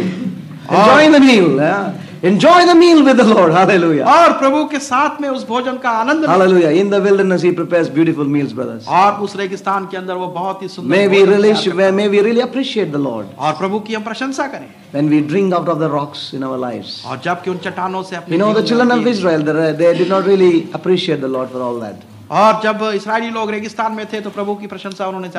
enjoying 0.70 1.12
the 1.12 1.20
meal. 1.20 1.52
yeah? 1.58 1.91
Enjoy 2.24 2.65
the 2.67 2.74
meal 2.80 3.00
with 3.06 3.17
the 3.17 3.24
Lord. 3.28 3.52
Hallelujah. 3.52 4.04
और 4.06 4.34
प्रभु 4.39 4.63
के 4.72 4.80
साथ 4.80 5.22
में 5.22 5.28
उस 5.30 5.46
भोजन 5.48 5.78
का 5.84 5.89
आनंद 6.02 6.26
Hallelujah. 6.30 6.70
In 6.82 6.91
the 6.91 7.00
wilderness, 7.06 7.41
He 7.41 7.52
prepares 7.52 7.89
beautiful 7.96 8.26
meals, 8.36 8.54
brothers. 8.60 8.86
और 8.88 9.13
उस 9.28 9.36
रेगिस्तान 9.36 9.88
के 9.91 9.98
अंदर 9.98 10.15
वो 10.15 10.28
बहुत 10.36 10.62
ही 10.63 10.67
सुंदर 10.67 10.96
May 10.96 11.08
we 11.08 11.24
really, 11.32 11.54
may 11.98 12.08
we 12.08 12.22
really 12.28 12.41
appreciate 12.41 12.91
the 12.91 13.02
Lord 13.08 13.34
और 13.39 13.54
प्रभु 13.62 13.80
की 13.88 13.94
हम 13.94 14.04
प्रशंसा 14.04 14.48
करें 14.54 14.67
when 14.94 15.10
we 15.10 15.22
drink 15.34 15.58
out 15.60 15.67
of 15.76 15.80
the 15.80 15.89
rocks 15.96 16.32
in 16.39 16.44
our 16.44 16.60
lives. 16.67 17.04
और 17.08 17.22
जबकि 17.26 17.50
उन 17.52 17.58
चट्टानों 17.65 18.04
से 18.04 18.15
अपने 18.15 18.38
You 18.38 18.44
know, 18.44 18.54
the 18.54 18.67
children 18.70 18.91
of 18.91 19.08
Israel, 19.08 19.41
they, 19.41 19.72
they 19.84 19.94
did 19.98 20.10
not 20.10 20.28
really 20.28 20.70
appreciate 20.74 21.22
the 21.22 21.34
Lord 21.39 21.50
for 21.50 21.63
all 21.63 21.80
that. 21.80 21.96
और 22.32 22.62
जब 22.63 22.84
इसराइली 22.96 23.30
लोग 23.30 23.50
रेगिस्तान 23.52 23.91
में 23.91 24.06
थे 24.13 24.22
तो 24.22 24.30
प्रभु 24.30 24.56
की 24.56 24.67
प्रशंसा 24.67 25.08
उन्होंने 25.08 25.30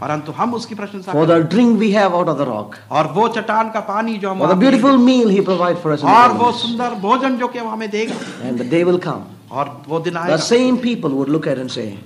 परंतु 0.00 0.32
हम 0.32 0.54
उसकी 0.54 0.74
प्रशंसा 0.74 1.38
ड्रिंक 1.38 1.78
वी 1.78 1.90
हैव 1.92 2.14
रॉक 2.42 2.76
और 2.90 3.06
वो 3.06 3.28
चट्टान 3.28 3.70
का 3.70 3.80
पानी 3.80 4.16
जो 4.18 4.30
हमारा 4.30 4.54
beautiful 4.54 4.96
meal 4.98 5.28
he 5.30 5.40
provide 5.40 5.76
for 5.76 5.98
और 5.98 6.32
वो 6.32 6.52
सुंदर 6.52 6.94
भोजन 6.94 7.36
जो 7.36 7.48
कि 7.48 7.58
हमें 7.58 7.90
देगा। 7.90 8.14
एंड 8.48 9.04
और 9.50 9.82
वो 9.88 10.00
दिन 10.00 10.16
आएगा। 10.16 10.36
Same 10.36 10.76
people 10.76 11.08
would 11.08 11.28
look 11.28 11.48
at 11.48 11.68
say 11.68 12.00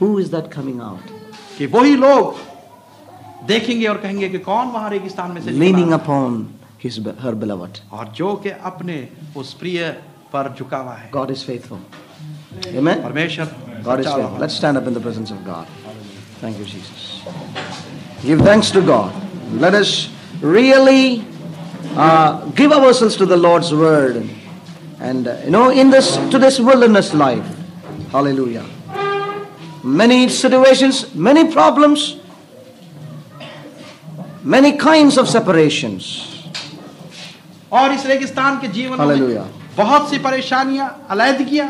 who 0.00 0.20
is 0.20 0.30
that 0.36 0.52
coming 0.52 0.80
out 0.80 1.00
कि 1.58 1.66
वही 1.66 1.96
लोग 1.96 2.34
देखेंगे 3.46 3.86
और 3.86 3.96
कहेंगे 3.96 4.28
कि 4.28 4.38
कौन 4.38 4.66
वहाँ 4.66 4.90
रेगिस्तान 4.90 5.30
में 5.30 5.42
से 5.42 5.50
leaning 5.50 5.92
upon 5.92 6.48
his 6.84 6.98
her 6.98 7.34
beloved. 7.34 7.78
और 7.92 8.08
जो 8.08 8.34
के 8.36 8.50
अपने 8.50 9.08
उस 9.36 9.54
प्रिय 9.54 9.88
पर 10.32 10.54
झुका 10.58 10.76
हुआ 10.76 10.92
है। 10.92 11.10
God 11.10 11.28
is 11.28 11.42
faithful. 11.50 11.78
Amen. 12.75 13.01
परमेश्वर 13.03 13.45
God 13.83 13.99
is 13.99 14.05
सच्चा 14.05 14.15
faithful. 14.15 14.29
हुआ। 14.29 14.39
Let's 14.39 14.53
stand 14.55 14.77
up 14.77 14.87
in 14.87 14.93
the 14.93 14.99
presence 14.99 15.31
of 15.31 15.43
God. 15.45 15.65
Thank 16.41 16.59
you, 16.59 16.65
Jesus. 16.65 17.21
Give 18.23 18.41
thanks 18.41 18.71
to 18.71 18.81
God. 18.81 19.13
Let 19.65 19.73
us 19.73 20.09
really 20.41 21.25
uh, 21.95 22.45
give 22.61 22.71
ourselves 22.71 23.15
to 23.17 23.25
the 23.25 23.37
Lord's 23.37 23.73
word. 23.73 24.17
And 24.99 25.27
uh, 25.27 25.35
you 25.45 25.51
know, 25.51 25.69
in 25.69 25.89
this 25.89 26.17
to 26.31 26.39
this 26.39 26.59
wilderness 26.59 27.13
life, 27.13 27.45
hallelujah. 28.11 28.65
Many 29.83 30.27
situations, 30.27 31.13
many 31.15 31.43
problems, 31.51 32.17
many 34.43 34.73
kinds 34.77 35.17
of 35.17 35.29
separations. 35.29 36.09
और 37.71 37.91
इस 37.93 38.05
रेगिस्तान 38.05 38.59
के 38.61 38.67
जीवन 38.67 38.97
में 38.97 39.05
Hallelujah. 39.05 39.45
बहुत 39.77 40.09
सी 40.09 40.17
परेशानियां 40.19 40.87
अलैदगियां 41.15 41.67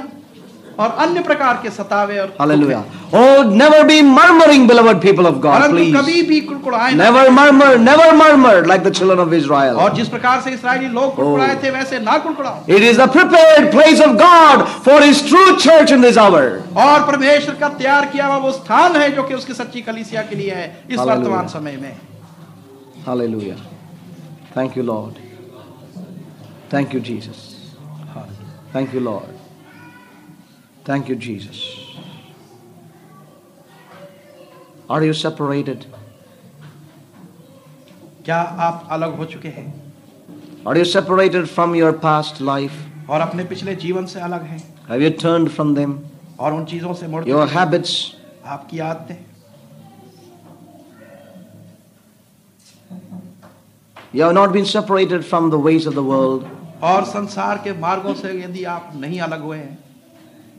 और 0.80 0.90
अन्य 1.04 1.20
प्रकार 1.22 1.58
के 1.62 1.70
सतावे 1.70 2.18
और 2.18 2.28
hallelujah 2.40 2.78
oh 3.14 3.42
never 3.52 3.82
be 3.86 4.00
murmuring 4.02 4.66
beloved 4.68 5.00
people 5.00 5.26
of 5.26 5.34
God 5.46 5.70
please 5.70 5.96
कभी 5.96 6.22
भी 6.28 6.40
कुड़कुड़ाए 6.42 6.92
never 6.94 7.30
murmur 7.30 7.78
never 7.78 8.14
murmur 8.16 8.66
like 8.66 8.82
the 8.82 8.92
children 8.92 9.18
of 9.20 9.34
Israel 9.34 9.74
और 9.84 9.94
जिस 9.94 10.08
प्रकार 10.08 10.40
से 10.40 10.50
इजरायली 10.50 10.88
लोग 10.90 11.14
कुड़कुड़ाए 11.16 11.56
थे 11.62 11.70
वैसे 11.70 11.98
ना 12.00 12.16
कुड़कुड़ाओ। 12.18 12.64
It 12.68 12.82
is 12.82 13.00
a 13.00 13.06
prepared 13.16 13.70
place 13.72 14.00
of 14.00 14.16
God 14.22 14.64
for 14.86 15.02
his 15.02 15.26
true 15.28 15.44
church 15.56 15.92
in 15.92 16.02
this 16.02 16.18
hour 16.18 16.48
और 16.86 17.06
परमेश्वर 17.06 17.54
का 17.60 17.68
तैयार 17.82 18.06
किया 18.12 18.26
हुआ 18.26 18.36
वो 18.46 18.52
स्थान 18.52 18.96
है 18.96 19.10
जो 19.16 19.22
कि 19.22 19.34
उसकी 19.34 19.54
सच्ची 19.54 19.82
कलीसिया 19.82 20.22
के 20.22 20.36
लिए 20.36 20.54
है 20.54 20.66
इस 20.90 20.98
वर्तमान 20.98 21.46
समय 21.48 21.76
में। 21.82 21.92
Hallelujah 23.06 23.56
thank 24.56 24.76
you 24.76 24.82
Lord 24.84 25.14
thank 26.72 26.94
you 26.94 27.00
Jesus 27.06 27.48
thank 28.74 28.94
you 28.94 29.00
Lord 29.00 29.40
Thank 30.85 31.09
you, 31.09 31.15
Jesus. 31.15 31.59
Are 34.89 35.03
you 35.03 35.13
separated? 35.13 35.85
क्या 38.25 38.37
आप 38.67 38.87
अलग 38.91 39.15
हो 39.17 39.25
चुके 39.25 39.47
हैं 39.57 39.73
Are 40.65 40.75
you 40.77 40.85
separated 40.85 41.49
from 41.49 41.75
your 41.75 41.93
past 41.93 42.41
life? 42.41 42.77
और 43.09 43.21
अपने 43.21 43.43
पिछले 43.51 43.75
जीवन 43.85 44.05
से 44.13 44.19
अलग 44.19 44.43
हैं 44.51 44.61
Have 44.89 45.01
you 45.01 45.11
turned 45.11 45.51
from 45.51 45.73
them? 45.75 45.97
और 46.39 46.53
उन 46.53 46.65
चीजों 46.65 46.93
से 46.93 47.07
मुड़ 47.07 47.23
Your 47.25 47.45
चुके 47.45 47.53
हैं? 47.53 47.57
habits? 47.59 48.15
आपकी 48.45 48.79
आदतें 48.79 49.15
You 54.13 54.23
have 54.23 54.33
not 54.33 54.53
been 54.53 54.65
separated 54.65 55.25
from 55.25 55.49
the 55.49 55.59
ways 55.59 55.85
of 55.85 55.93
the 55.95 56.03
world. 56.03 56.45
और 56.83 57.03
संसार 57.05 57.57
के 57.63 57.73
मार्गों 57.79 58.13
से 58.15 58.31
यदि 58.41 58.63
आप 58.71 58.91
नहीं 58.95 59.19
अलग 59.21 59.41
हुए 59.41 59.57
हैं 59.57 59.77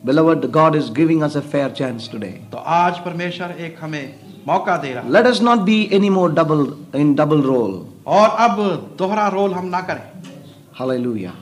Beloved, 0.05 0.51
God 0.53 0.77
is 0.77 0.91
giving 0.91 1.23
us 1.23 1.35
a 1.35 1.43
fair 1.43 1.71
chance 1.71 2.09
today. 2.09 2.35
तो 2.53 2.59
आज 2.59 2.99
परमेश्वर 3.05 3.57
एक 3.61 3.77
हमें 3.81 4.15
मौका 4.47 4.77
दे 4.83 4.93
रहा 4.95 5.03
है 5.05 5.11
Let 5.11 5.27
us 5.27 5.41
not 5.41 5.65
be 5.67 5.79
any 5.93 6.11
more 6.11 6.29
double 6.31 6.65
in 6.95 7.15
double 7.15 7.43
role. 7.43 7.75
और 8.07 8.29
अब 8.47 8.61
दोहरा 8.99 9.27
रोल 9.35 9.53
हम 9.55 9.67
ना 9.75 9.81
करें 9.91 10.03
Hallelujah. 10.75 11.35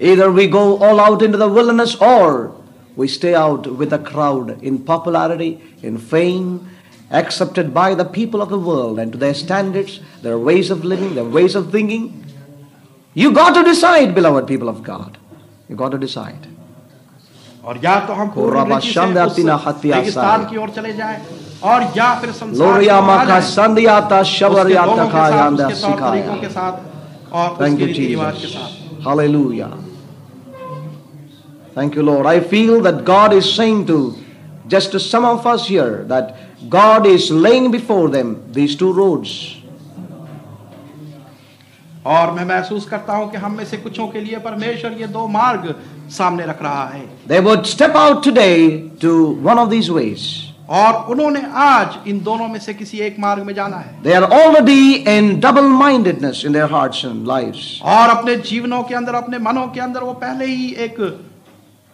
Either 0.00 0.30
we 0.30 0.46
go 0.46 0.78
all 0.78 1.00
out 1.00 1.22
into 1.22 1.36
the 1.36 1.48
wilderness 1.48 1.94
or 2.00 2.54
we 2.96 3.06
stay 3.08 3.34
out 3.34 3.66
with 3.66 3.90
the 3.90 3.98
crowd 3.98 4.62
in 4.62 4.78
popularity, 4.78 5.60
in 5.82 5.98
fame, 5.98 6.68
accepted 7.10 7.72
by 7.74 7.94
the 7.94 8.04
people 8.04 8.40
of 8.42 8.48
the 8.48 8.58
world 8.58 8.98
and 8.98 9.12
to 9.12 9.18
their 9.18 9.34
standards, 9.34 10.00
their 10.22 10.38
ways 10.38 10.70
of 10.70 10.84
living, 10.84 11.14
their 11.14 11.24
ways 11.24 11.54
of 11.54 11.70
thinking. 11.70 12.24
You 13.14 13.32
got 13.32 13.54
to 13.54 13.62
decide, 13.64 14.14
beloved 14.14 14.46
people 14.46 14.68
of 14.68 14.82
God. 14.82 15.18
You 15.68 15.76
got 15.76 15.90
to 15.90 15.98
decide. 15.98 16.46
और 17.63 17.79
या 17.83 17.99
तो 18.07 18.13
हम 18.13 18.33
रेगिस्तान 18.37 20.45
की 20.45 20.57
ओर 20.57 20.69
चले 20.69 20.93
जाए 20.93 21.21
और 21.63 21.83
या 21.97 22.13
फिर 22.21 22.33
लोरिया 22.55 22.99
मा 23.01 23.23
का 23.25 23.39
संद 23.49 23.79
या 23.79 24.23
शबर 24.31 24.71
या 24.71 24.85
ता 24.87 25.05
खा 25.11 25.27
यान 25.29 25.55
दा 25.55 25.69
सिखा 25.83 26.15
या 26.15 26.71
thank 27.61 27.79
you 27.79 27.87
Jesus 27.93 28.55
hallelujah 29.05 29.67
thank 31.77 31.95
you 31.97 32.03
Lord 32.03 32.27
I 32.27 32.39
feel 32.51 32.81
that 32.81 33.03
God 33.05 33.33
is 33.33 33.45
saying 33.53 33.85
to 33.87 33.99
just 34.69 34.97
some 35.05 35.25
of 35.25 35.47
us 35.49 35.65
here 35.69 35.89
that 36.11 36.35
God 36.71 37.05
is 37.07 37.31
laying 37.47 37.71
before 37.71 38.09
them 38.11 38.35
these 38.53 38.79
two 38.79 38.91
roads 38.91 39.29
और 42.05 42.31
मैं 42.31 42.45
महसूस 42.45 42.85
करता 42.85 43.13
हूँ 43.13 43.29
कि 43.31 43.37
हम 43.37 43.57
में 43.57 43.65
से 43.65 43.77
कुछों 43.79 44.07
के 44.07 44.21
लिए 44.21 44.39
परमेश्वर 44.41 44.91
ये 44.99 45.07
दो 45.09 45.27
मार्ग 45.29 45.73
सामने 46.11 46.45
रख 46.45 46.61
रहा 46.63 46.85
है। 46.85 47.01
They 47.27 47.39
would 47.41 47.63
step 47.65 47.97
out 47.97 48.23
today 48.23 48.49
to 49.01 49.13
one 49.43 49.59
of 49.59 49.69
these 49.69 49.89
ways 49.91 50.25
और 50.71 51.11
उन्होंने 51.11 51.41
आज 51.61 51.97
इन 52.07 52.19
दोनों 52.23 52.47
में 52.47 52.59
से 52.59 52.73
किसी 52.73 52.99
एक 53.01 53.19
मार्ग 53.19 53.43
में 53.43 53.53
जाना 53.53 53.77
है। 53.77 54.01
They 54.03 54.13
are 54.13 54.23
already 54.23 54.93
in 54.93 55.39
double 55.39 55.67
mindedness 55.79 56.41
in 56.45 56.53
their 56.53 56.71
hearts 56.73 57.05
and 57.05 57.27
lives 57.27 57.79
और 57.85 58.09
अपने 58.09 58.35
जीवनों 58.49 58.81
के 58.83 58.95
अंदर 58.95 59.15
अपने 59.15 59.39
मनों 59.41 59.67
के 59.67 59.79
अंदर 59.81 60.03
वो 60.03 60.13
पहले 60.23 60.45
ही 60.45 60.73
एक 60.85 60.99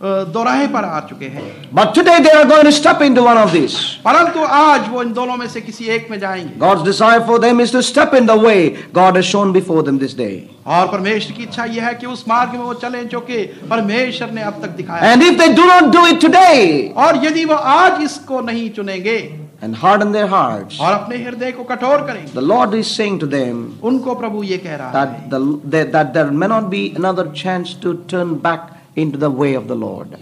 दोराहे 0.01 0.67
पर 0.73 0.85
आ 0.85 0.99
चुके 1.07 1.25
हैं 1.25 1.43
but 1.75 1.93
today 1.95 2.17
they 2.19 2.29
are 2.29 2.47
going 2.47 2.63
to 2.63 2.71
step 2.71 3.01
into 3.01 3.21
one 3.21 3.37
of 3.37 3.51
this 3.53 3.73
परंतु 4.03 4.43
आज 4.57 4.87
वो 4.89 5.01
इन 5.03 5.11
दोनों 5.13 5.35
में 5.37 5.47
से 5.49 5.61
किसी 5.61 5.85
एक 5.95 6.07
में 6.11 6.19
जाएँगे 6.19 6.59
God's 6.59 6.83
desire 6.83 7.23
for 7.27 7.39
them 7.39 7.61
is 7.61 7.73
to 7.73 7.81
step 7.81 8.15
in 8.15 8.25
the 8.25 8.37
way 8.45 8.55
God 8.95 9.15
has 9.15 9.25
shown 9.25 9.51
before 9.51 9.83
them 9.85 9.97
this 9.99 10.17
day 10.17 10.29
और 10.67 10.87
परमेश्वर 10.87 11.37
की 11.37 11.43
इच्छा 11.43 11.65
यह 11.65 11.87
है 11.87 11.93
कि 11.95 12.07
उस 12.07 12.23
मार्ग 12.29 12.51
में 12.51 12.59
वो 12.59 12.73
चलें 12.83 13.07
जो 13.07 13.19
कि 13.19 13.43
परमेश्वर 13.69 14.31
ने 14.31 14.41
अब 14.41 14.61
तक 14.61 14.77
दिखाया 14.77 15.11
and 15.11 15.23
if 15.23 15.37
they 15.41 15.47
do 15.53 15.65
not 15.65 15.91
do 15.95 16.05
it 16.07 16.21
today 16.21 16.93
और 16.97 17.25
यदि 17.25 17.45
वो 17.45 17.55
आज 17.75 18.01
इसको 18.03 18.41
नहीं 18.41 18.69
चुनेंगे 18.69 19.19
And 19.63 19.75
harden 19.75 20.13
their 20.13 20.27
hearts. 20.27 20.79
और 20.81 20.93
अपने 20.93 21.17
हृदय 21.23 21.51
को 21.51 21.63
कठोर 21.63 22.01
करें। 22.07 22.25
The 22.33 22.43
Lord 22.51 22.75
is 22.75 22.91
saying 22.91 23.17
to 23.23 23.27
them. 23.33 23.57
उनको 23.83 24.13
प्रभु 24.15 24.43
ये 24.43 24.57
कह 24.57 24.75
रहा 24.75 24.87
है। 24.89 25.29
That 25.29 25.33
the 25.33 25.81
that 25.95 26.13
there 26.13 26.31
may 26.43 26.47
not 26.51 26.69
be 26.73 26.83
another 26.99 27.25
chance 27.41 27.73
to 27.85 27.93
turn 28.13 28.31
back 28.45 28.78
into 29.03 29.17
the 29.17 29.29
way 29.43 29.53
of 29.55 29.67
the 29.67 29.75
Lord. 29.75 30.17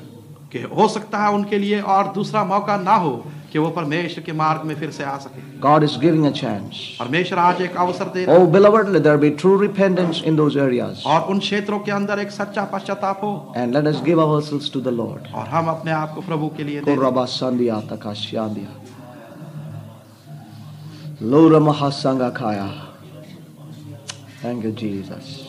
कि 0.51 0.61
हो 0.75 0.87
सकता 0.87 1.17
है 1.23 1.33
उनके 1.33 1.57
लिए 1.57 1.79
और 1.95 2.11
दूसरा 2.13 2.43
मौका 2.43 2.77
ना 2.77 2.95
हो 2.95 3.11
कि 3.51 3.59
वो 3.59 3.69
परमेश्वर 3.75 4.23
के 4.23 4.31
मार्ग 4.33 4.61
में 4.65 4.73
फिर 4.75 4.91
से 4.91 5.03
आ 5.03 5.17
सके 5.17 5.45
God 5.61 5.83
is 5.87 5.97
giving 5.97 6.25
a 6.27 6.31
chance. 6.39 6.75
परमेश्वर 6.99 7.39
आज 7.39 7.61
एक 7.61 7.75
अवसर 7.83 8.11
दे 8.15 8.25
Oh, 8.35 8.45
beloved, 8.55 8.89
let 8.95 9.03
there 9.03 9.17
be 9.17 9.31
true 9.43 9.57
repentance 9.57 10.21
in 10.31 10.35
those 10.41 10.55
areas. 10.65 11.03
और 11.05 11.21
उन 11.31 11.39
क्षेत्रों 11.39 11.79
के 11.79 11.91
अंदर 11.91 12.19
एक 12.19 12.31
सच्चा 12.31 12.63
पश्चाताप 12.73 13.23
हो 13.23 13.53
And 13.57 13.73
let 13.73 13.87
us 13.93 14.01
give 14.09 14.19
ourselves 14.19 14.69
to 14.75 14.81
the 14.89 14.91
Lord. 14.91 15.31
और 15.33 15.47
हम 15.55 15.67
अपने 15.75 15.91
आप 15.91 16.13
को 16.15 16.21
प्रभु 16.27 16.49
के 16.57 16.63
लिए 16.63 16.81
दे 16.81 16.85
दें। 16.85 16.95
Korabasandia 16.95 17.81
takasyandia. 17.89 18.67
Lura 21.19 21.59
mahasanga 21.59 22.33
kaya. 22.35 22.69
Thank 24.41 24.63
you, 24.63 24.71
Jesus. 24.71 25.43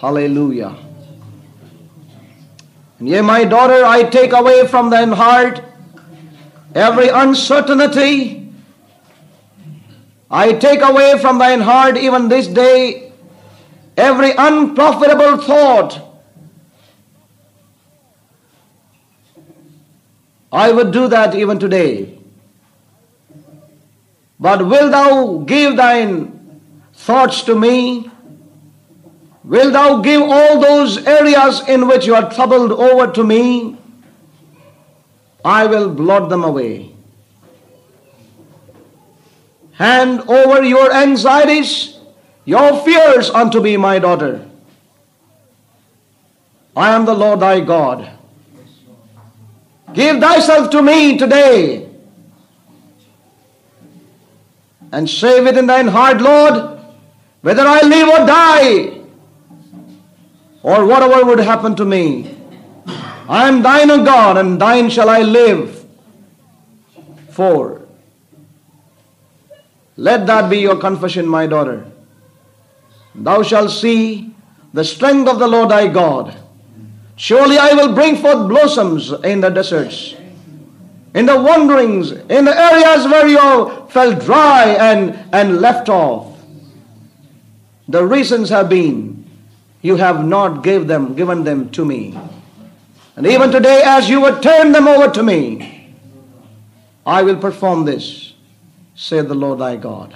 Hallelujah. 0.00 0.72
And 3.00 3.08
yea, 3.08 3.22
my 3.22 3.44
daughter, 3.44 3.84
I 3.84 4.04
take 4.04 4.32
away 4.32 4.66
from 4.66 4.90
thine 4.90 5.12
heart 5.12 5.62
every 6.74 7.08
uncertainty. 7.08 8.52
I 10.30 10.52
take 10.52 10.82
away 10.82 11.18
from 11.18 11.38
thine 11.38 11.60
heart 11.60 11.96
even 11.96 12.28
this 12.28 12.46
day 12.46 13.12
every 13.96 14.32
unprofitable 14.36 15.38
thought. 15.38 16.06
I 20.52 20.70
would 20.72 20.90
do 20.90 21.08
that 21.08 21.34
even 21.34 21.58
today. 21.58 22.18
But 24.38 24.66
will 24.66 24.90
thou 24.90 25.38
give 25.38 25.76
thine 25.76 26.60
thoughts 26.92 27.42
to 27.42 27.54
me? 27.54 28.09
Will 29.50 29.72
thou 29.72 30.00
give 30.00 30.22
all 30.22 30.60
those 30.60 31.04
areas 31.08 31.68
in 31.68 31.88
which 31.88 32.06
you 32.06 32.14
are 32.14 32.30
troubled 32.32 32.70
over 32.70 33.10
to 33.10 33.24
me? 33.24 33.76
I 35.44 35.66
will 35.66 35.90
blot 35.92 36.28
them 36.28 36.44
away. 36.44 36.94
Hand 39.72 40.20
over 40.28 40.62
your 40.62 40.92
anxieties, 40.92 41.98
your 42.44 42.80
fears 42.84 43.28
unto 43.30 43.60
me, 43.60 43.76
my 43.76 43.98
daughter. 43.98 44.48
I 46.76 46.94
am 46.94 47.04
the 47.04 47.14
Lord 47.14 47.40
thy 47.40 47.58
God. 47.58 48.08
Give 49.92 50.20
thyself 50.20 50.70
to 50.70 50.80
me 50.80 51.18
today. 51.18 51.90
And 54.92 55.10
say 55.10 55.40
within 55.40 55.66
thine 55.66 55.88
heart, 55.88 56.20
Lord, 56.20 56.78
whether 57.40 57.66
I 57.66 57.80
live 57.80 58.08
or 58.08 58.26
die, 58.26 58.99
or 60.62 60.86
whatever 60.86 61.24
would 61.24 61.40
happen 61.40 61.74
to 61.76 61.84
me, 61.84 62.36
I 63.28 63.48
am 63.48 63.62
thine, 63.62 63.90
O 63.90 64.04
God, 64.04 64.36
and 64.36 64.60
thine 64.60 64.90
shall 64.90 65.08
I 65.08 65.20
live. 65.20 65.86
For 67.30 67.80
let 69.96 70.26
that 70.26 70.48
be 70.48 70.58
your 70.58 70.76
confession, 70.76 71.26
my 71.26 71.46
daughter. 71.46 71.86
Thou 73.14 73.42
shalt 73.42 73.70
see 73.70 74.34
the 74.72 74.84
strength 74.84 75.28
of 75.28 75.38
the 75.38 75.46
Lord 75.46 75.68
thy 75.68 75.88
God. 75.88 76.36
Surely 77.16 77.58
I 77.58 77.74
will 77.74 77.94
bring 77.94 78.16
forth 78.16 78.48
blossoms 78.48 79.12
in 79.12 79.42
the 79.42 79.50
deserts, 79.50 80.14
in 81.14 81.26
the 81.26 81.38
wanderings, 81.38 82.12
in 82.12 82.46
the 82.46 82.56
areas 82.58 83.04
where 83.04 83.28
you 83.28 83.86
felt 83.90 84.24
dry 84.24 84.68
and, 84.70 85.18
and 85.34 85.60
left 85.60 85.90
off. 85.90 86.34
The 87.88 88.02
reasons 88.02 88.48
have 88.48 88.70
been 88.70 89.19
you 89.82 89.96
have 89.96 90.24
not 90.24 90.62
gave 90.62 90.86
them, 90.86 91.14
given 91.14 91.44
them 91.44 91.70
to 91.70 91.84
me. 91.84 92.18
And 93.16 93.26
even 93.26 93.50
today, 93.50 93.82
as 93.84 94.08
you 94.08 94.20
would 94.20 94.42
turn 94.42 94.72
them 94.72 94.88
over 94.88 95.08
to 95.08 95.22
me, 95.22 95.94
I 97.06 97.22
will 97.22 97.36
perform 97.36 97.84
this, 97.84 98.34
saith 98.94 99.28
the 99.28 99.34
Lord 99.34 99.58
thy 99.58 99.76
God. 99.76 100.14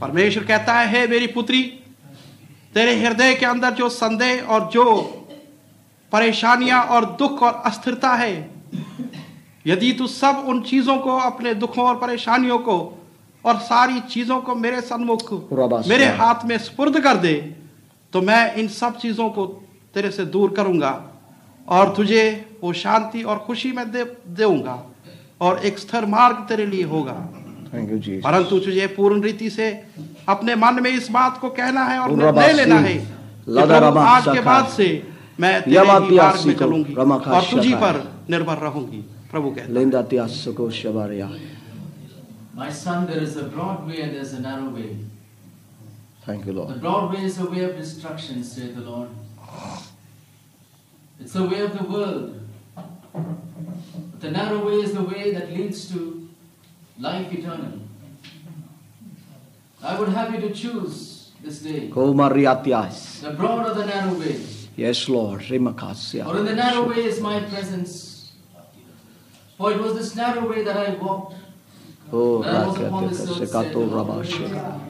परमेश्वर 0.00 0.44
कहता 0.44 0.74
है 0.74 0.88
हे 0.90 1.06
मेरी 1.06 1.26
पुत्री 1.26 1.62
तेरे 2.74 2.94
हृदय 3.00 3.34
के 3.34 3.46
अंदर 3.46 3.70
जो 3.74 3.88
संदेह 3.88 4.48
और 4.50 4.68
जो 4.72 4.84
परेशानियाँ 6.12 6.82
और 6.94 7.04
दुख 7.18 7.42
और 7.42 7.62
अस्थिरता 7.66 8.12
है 8.14 8.34
यदि 9.66 9.92
तू 9.98 10.06
सब 10.06 10.44
उन 10.48 10.62
चीज़ों 10.62 10.96
को 10.98 11.16
अपने 11.20 11.54
दुखों 11.54 11.86
और 11.86 11.96
परेशानियों 12.00 12.58
को 12.58 12.78
और 13.44 13.58
सारी 13.58 14.00
चीज़ों 14.00 14.40
को 14.40 14.54
मेरे 14.54 14.80
सन्मुख 14.80 15.32
मेरे 15.88 16.06
हाथ 16.16 16.44
में 16.44 16.56
स्पुर्द 16.58 17.00
कर 17.00 17.16
दे 17.16 17.34
तो 18.12 18.20
मैं 18.22 18.54
इन 18.54 18.68
सब 18.68 18.96
चीज़ों 18.96 19.28
को 19.30 19.46
तेरे 19.94 20.10
से 20.10 20.24
दूर 20.24 20.50
करूँगा 20.50 20.92
और 21.68 21.94
तुझे 21.94 22.22
वो 22.62 22.72
शांति 22.72 23.22
और 23.22 23.38
खुशी 23.38 23.72
में 23.72 23.90
दे 23.90 24.04
दूँगा 24.28 24.82
और 25.40 25.58
एक 25.64 25.78
स्थिर 25.78 26.06
मार्ग 26.06 26.36
तेरे 26.48 26.66
लिए 26.66 26.84
होगा. 26.84 27.12
परंतु 28.20 28.58
तुझे 28.58 28.86
पूर्ण 28.86 29.22
रीति 29.22 29.50
से 29.50 29.70
अपने 30.28 30.54
मन 30.54 30.82
में 30.82 30.90
इस 30.90 31.10
बात 31.10 31.38
को 31.38 31.48
कहना 31.50 31.84
है 31.84 31.98
और 31.98 32.10
निर्णय 32.10 32.52
लेना 32.52 32.78
है 32.78 32.96
आज 33.98 34.24
के 34.24 34.40
बाद 34.40 34.68
से 34.68 34.88
मैं 35.40 35.62
तेरे 35.62 35.78
ही 35.80 36.16
मार्ग 36.16 36.46
में 36.46 36.54
चलूँगी 36.56 36.94
और 36.94 37.44
तुझी 37.50 37.74
पर 37.74 38.02
निर्भर 38.30 38.58
रहूँगी। 38.58 39.04
प्रभु 39.30 39.50
कहता 39.50 39.62
है। 39.62 39.72
Linda 42.54 42.66
Tiasuko 42.66 42.70
Shabaria. 42.70 42.70
My 42.70 42.70
son, 42.70 43.06
there 43.06 43.22
is 43.22 43.36
a 43.36 43.44
broad 43.44 43.86
way 43.86 44.02
and 44.02 44.14
there 44.14 44.22
is 44.22 44.32
a 44.34 44.40
narrow 44.40 44.68
way. 44.68 44.96
Thank 46.26 46.46
you, 46.46 46.52
Lord. 46.52 46.74
The 46.74 46.80
broad 46.80 47.12
way 47.14 47.24
is 47.24 47.38
a 47.38 47.46
way 47.46 47.64
of 47.64 47.76
destruction, 47.76 48.44
saith 48.44 48.74
the 48.74 48.82
Lord. 48.82 49.08
It's 51.20 51.32
the 51.32 51.44
way 51.46 51.60
of 51.60 51.76
the 51.76 51.84
world. 51.84 52.40
But 53.12 54.20
the 54.20 54.30
narrow 54.30 54.64
way 54.66 54.74
is 54.74 54.92
the 54.92 55.02
way 55.02 55.32
that 55.32 55.50
leads 55.50 55.90
to 55.92 56.28
life 56.98 57.32
eternal. 57.32 57.80
I 59.82 59.98
would 59.98 60.10
have 60.10 60.34
you 60.34 60.40
to 60.48 60.54
choose 60.54 61.32
this 61.42 61.60
day 61.60 61.88
the 61.88 61.94
broad 63.36 63.66
or 63.66 63.74
the 63.74 63.86
narrow 63.86 64.14
way. 64.14 64.40
Yes, 64.76 65.08
Lord. 65.08 65.40
Rimakasya. 65.40 66.24
For 66.24 66.38
in 66.38 66.44
the 66.44 66.54
narrow 66.54 66.86
way 66.88 67.04
is 67.04 67.20
my 67.20 67.40
presence. 67.40 68.32
For 69.56 69.72
it 69.72 69.80
was 69.80 69.94
this 69.94 70.14
narrow 70.14 70.48
way 70.48 70.62
that 70.64 70.76
I 70.76 70.94
walked. 70.94 71.34
Oh, 72.12 72.42
the 72.42 72.48
Sekato. 73.14 73.86
Rabashika. 73.88 74.80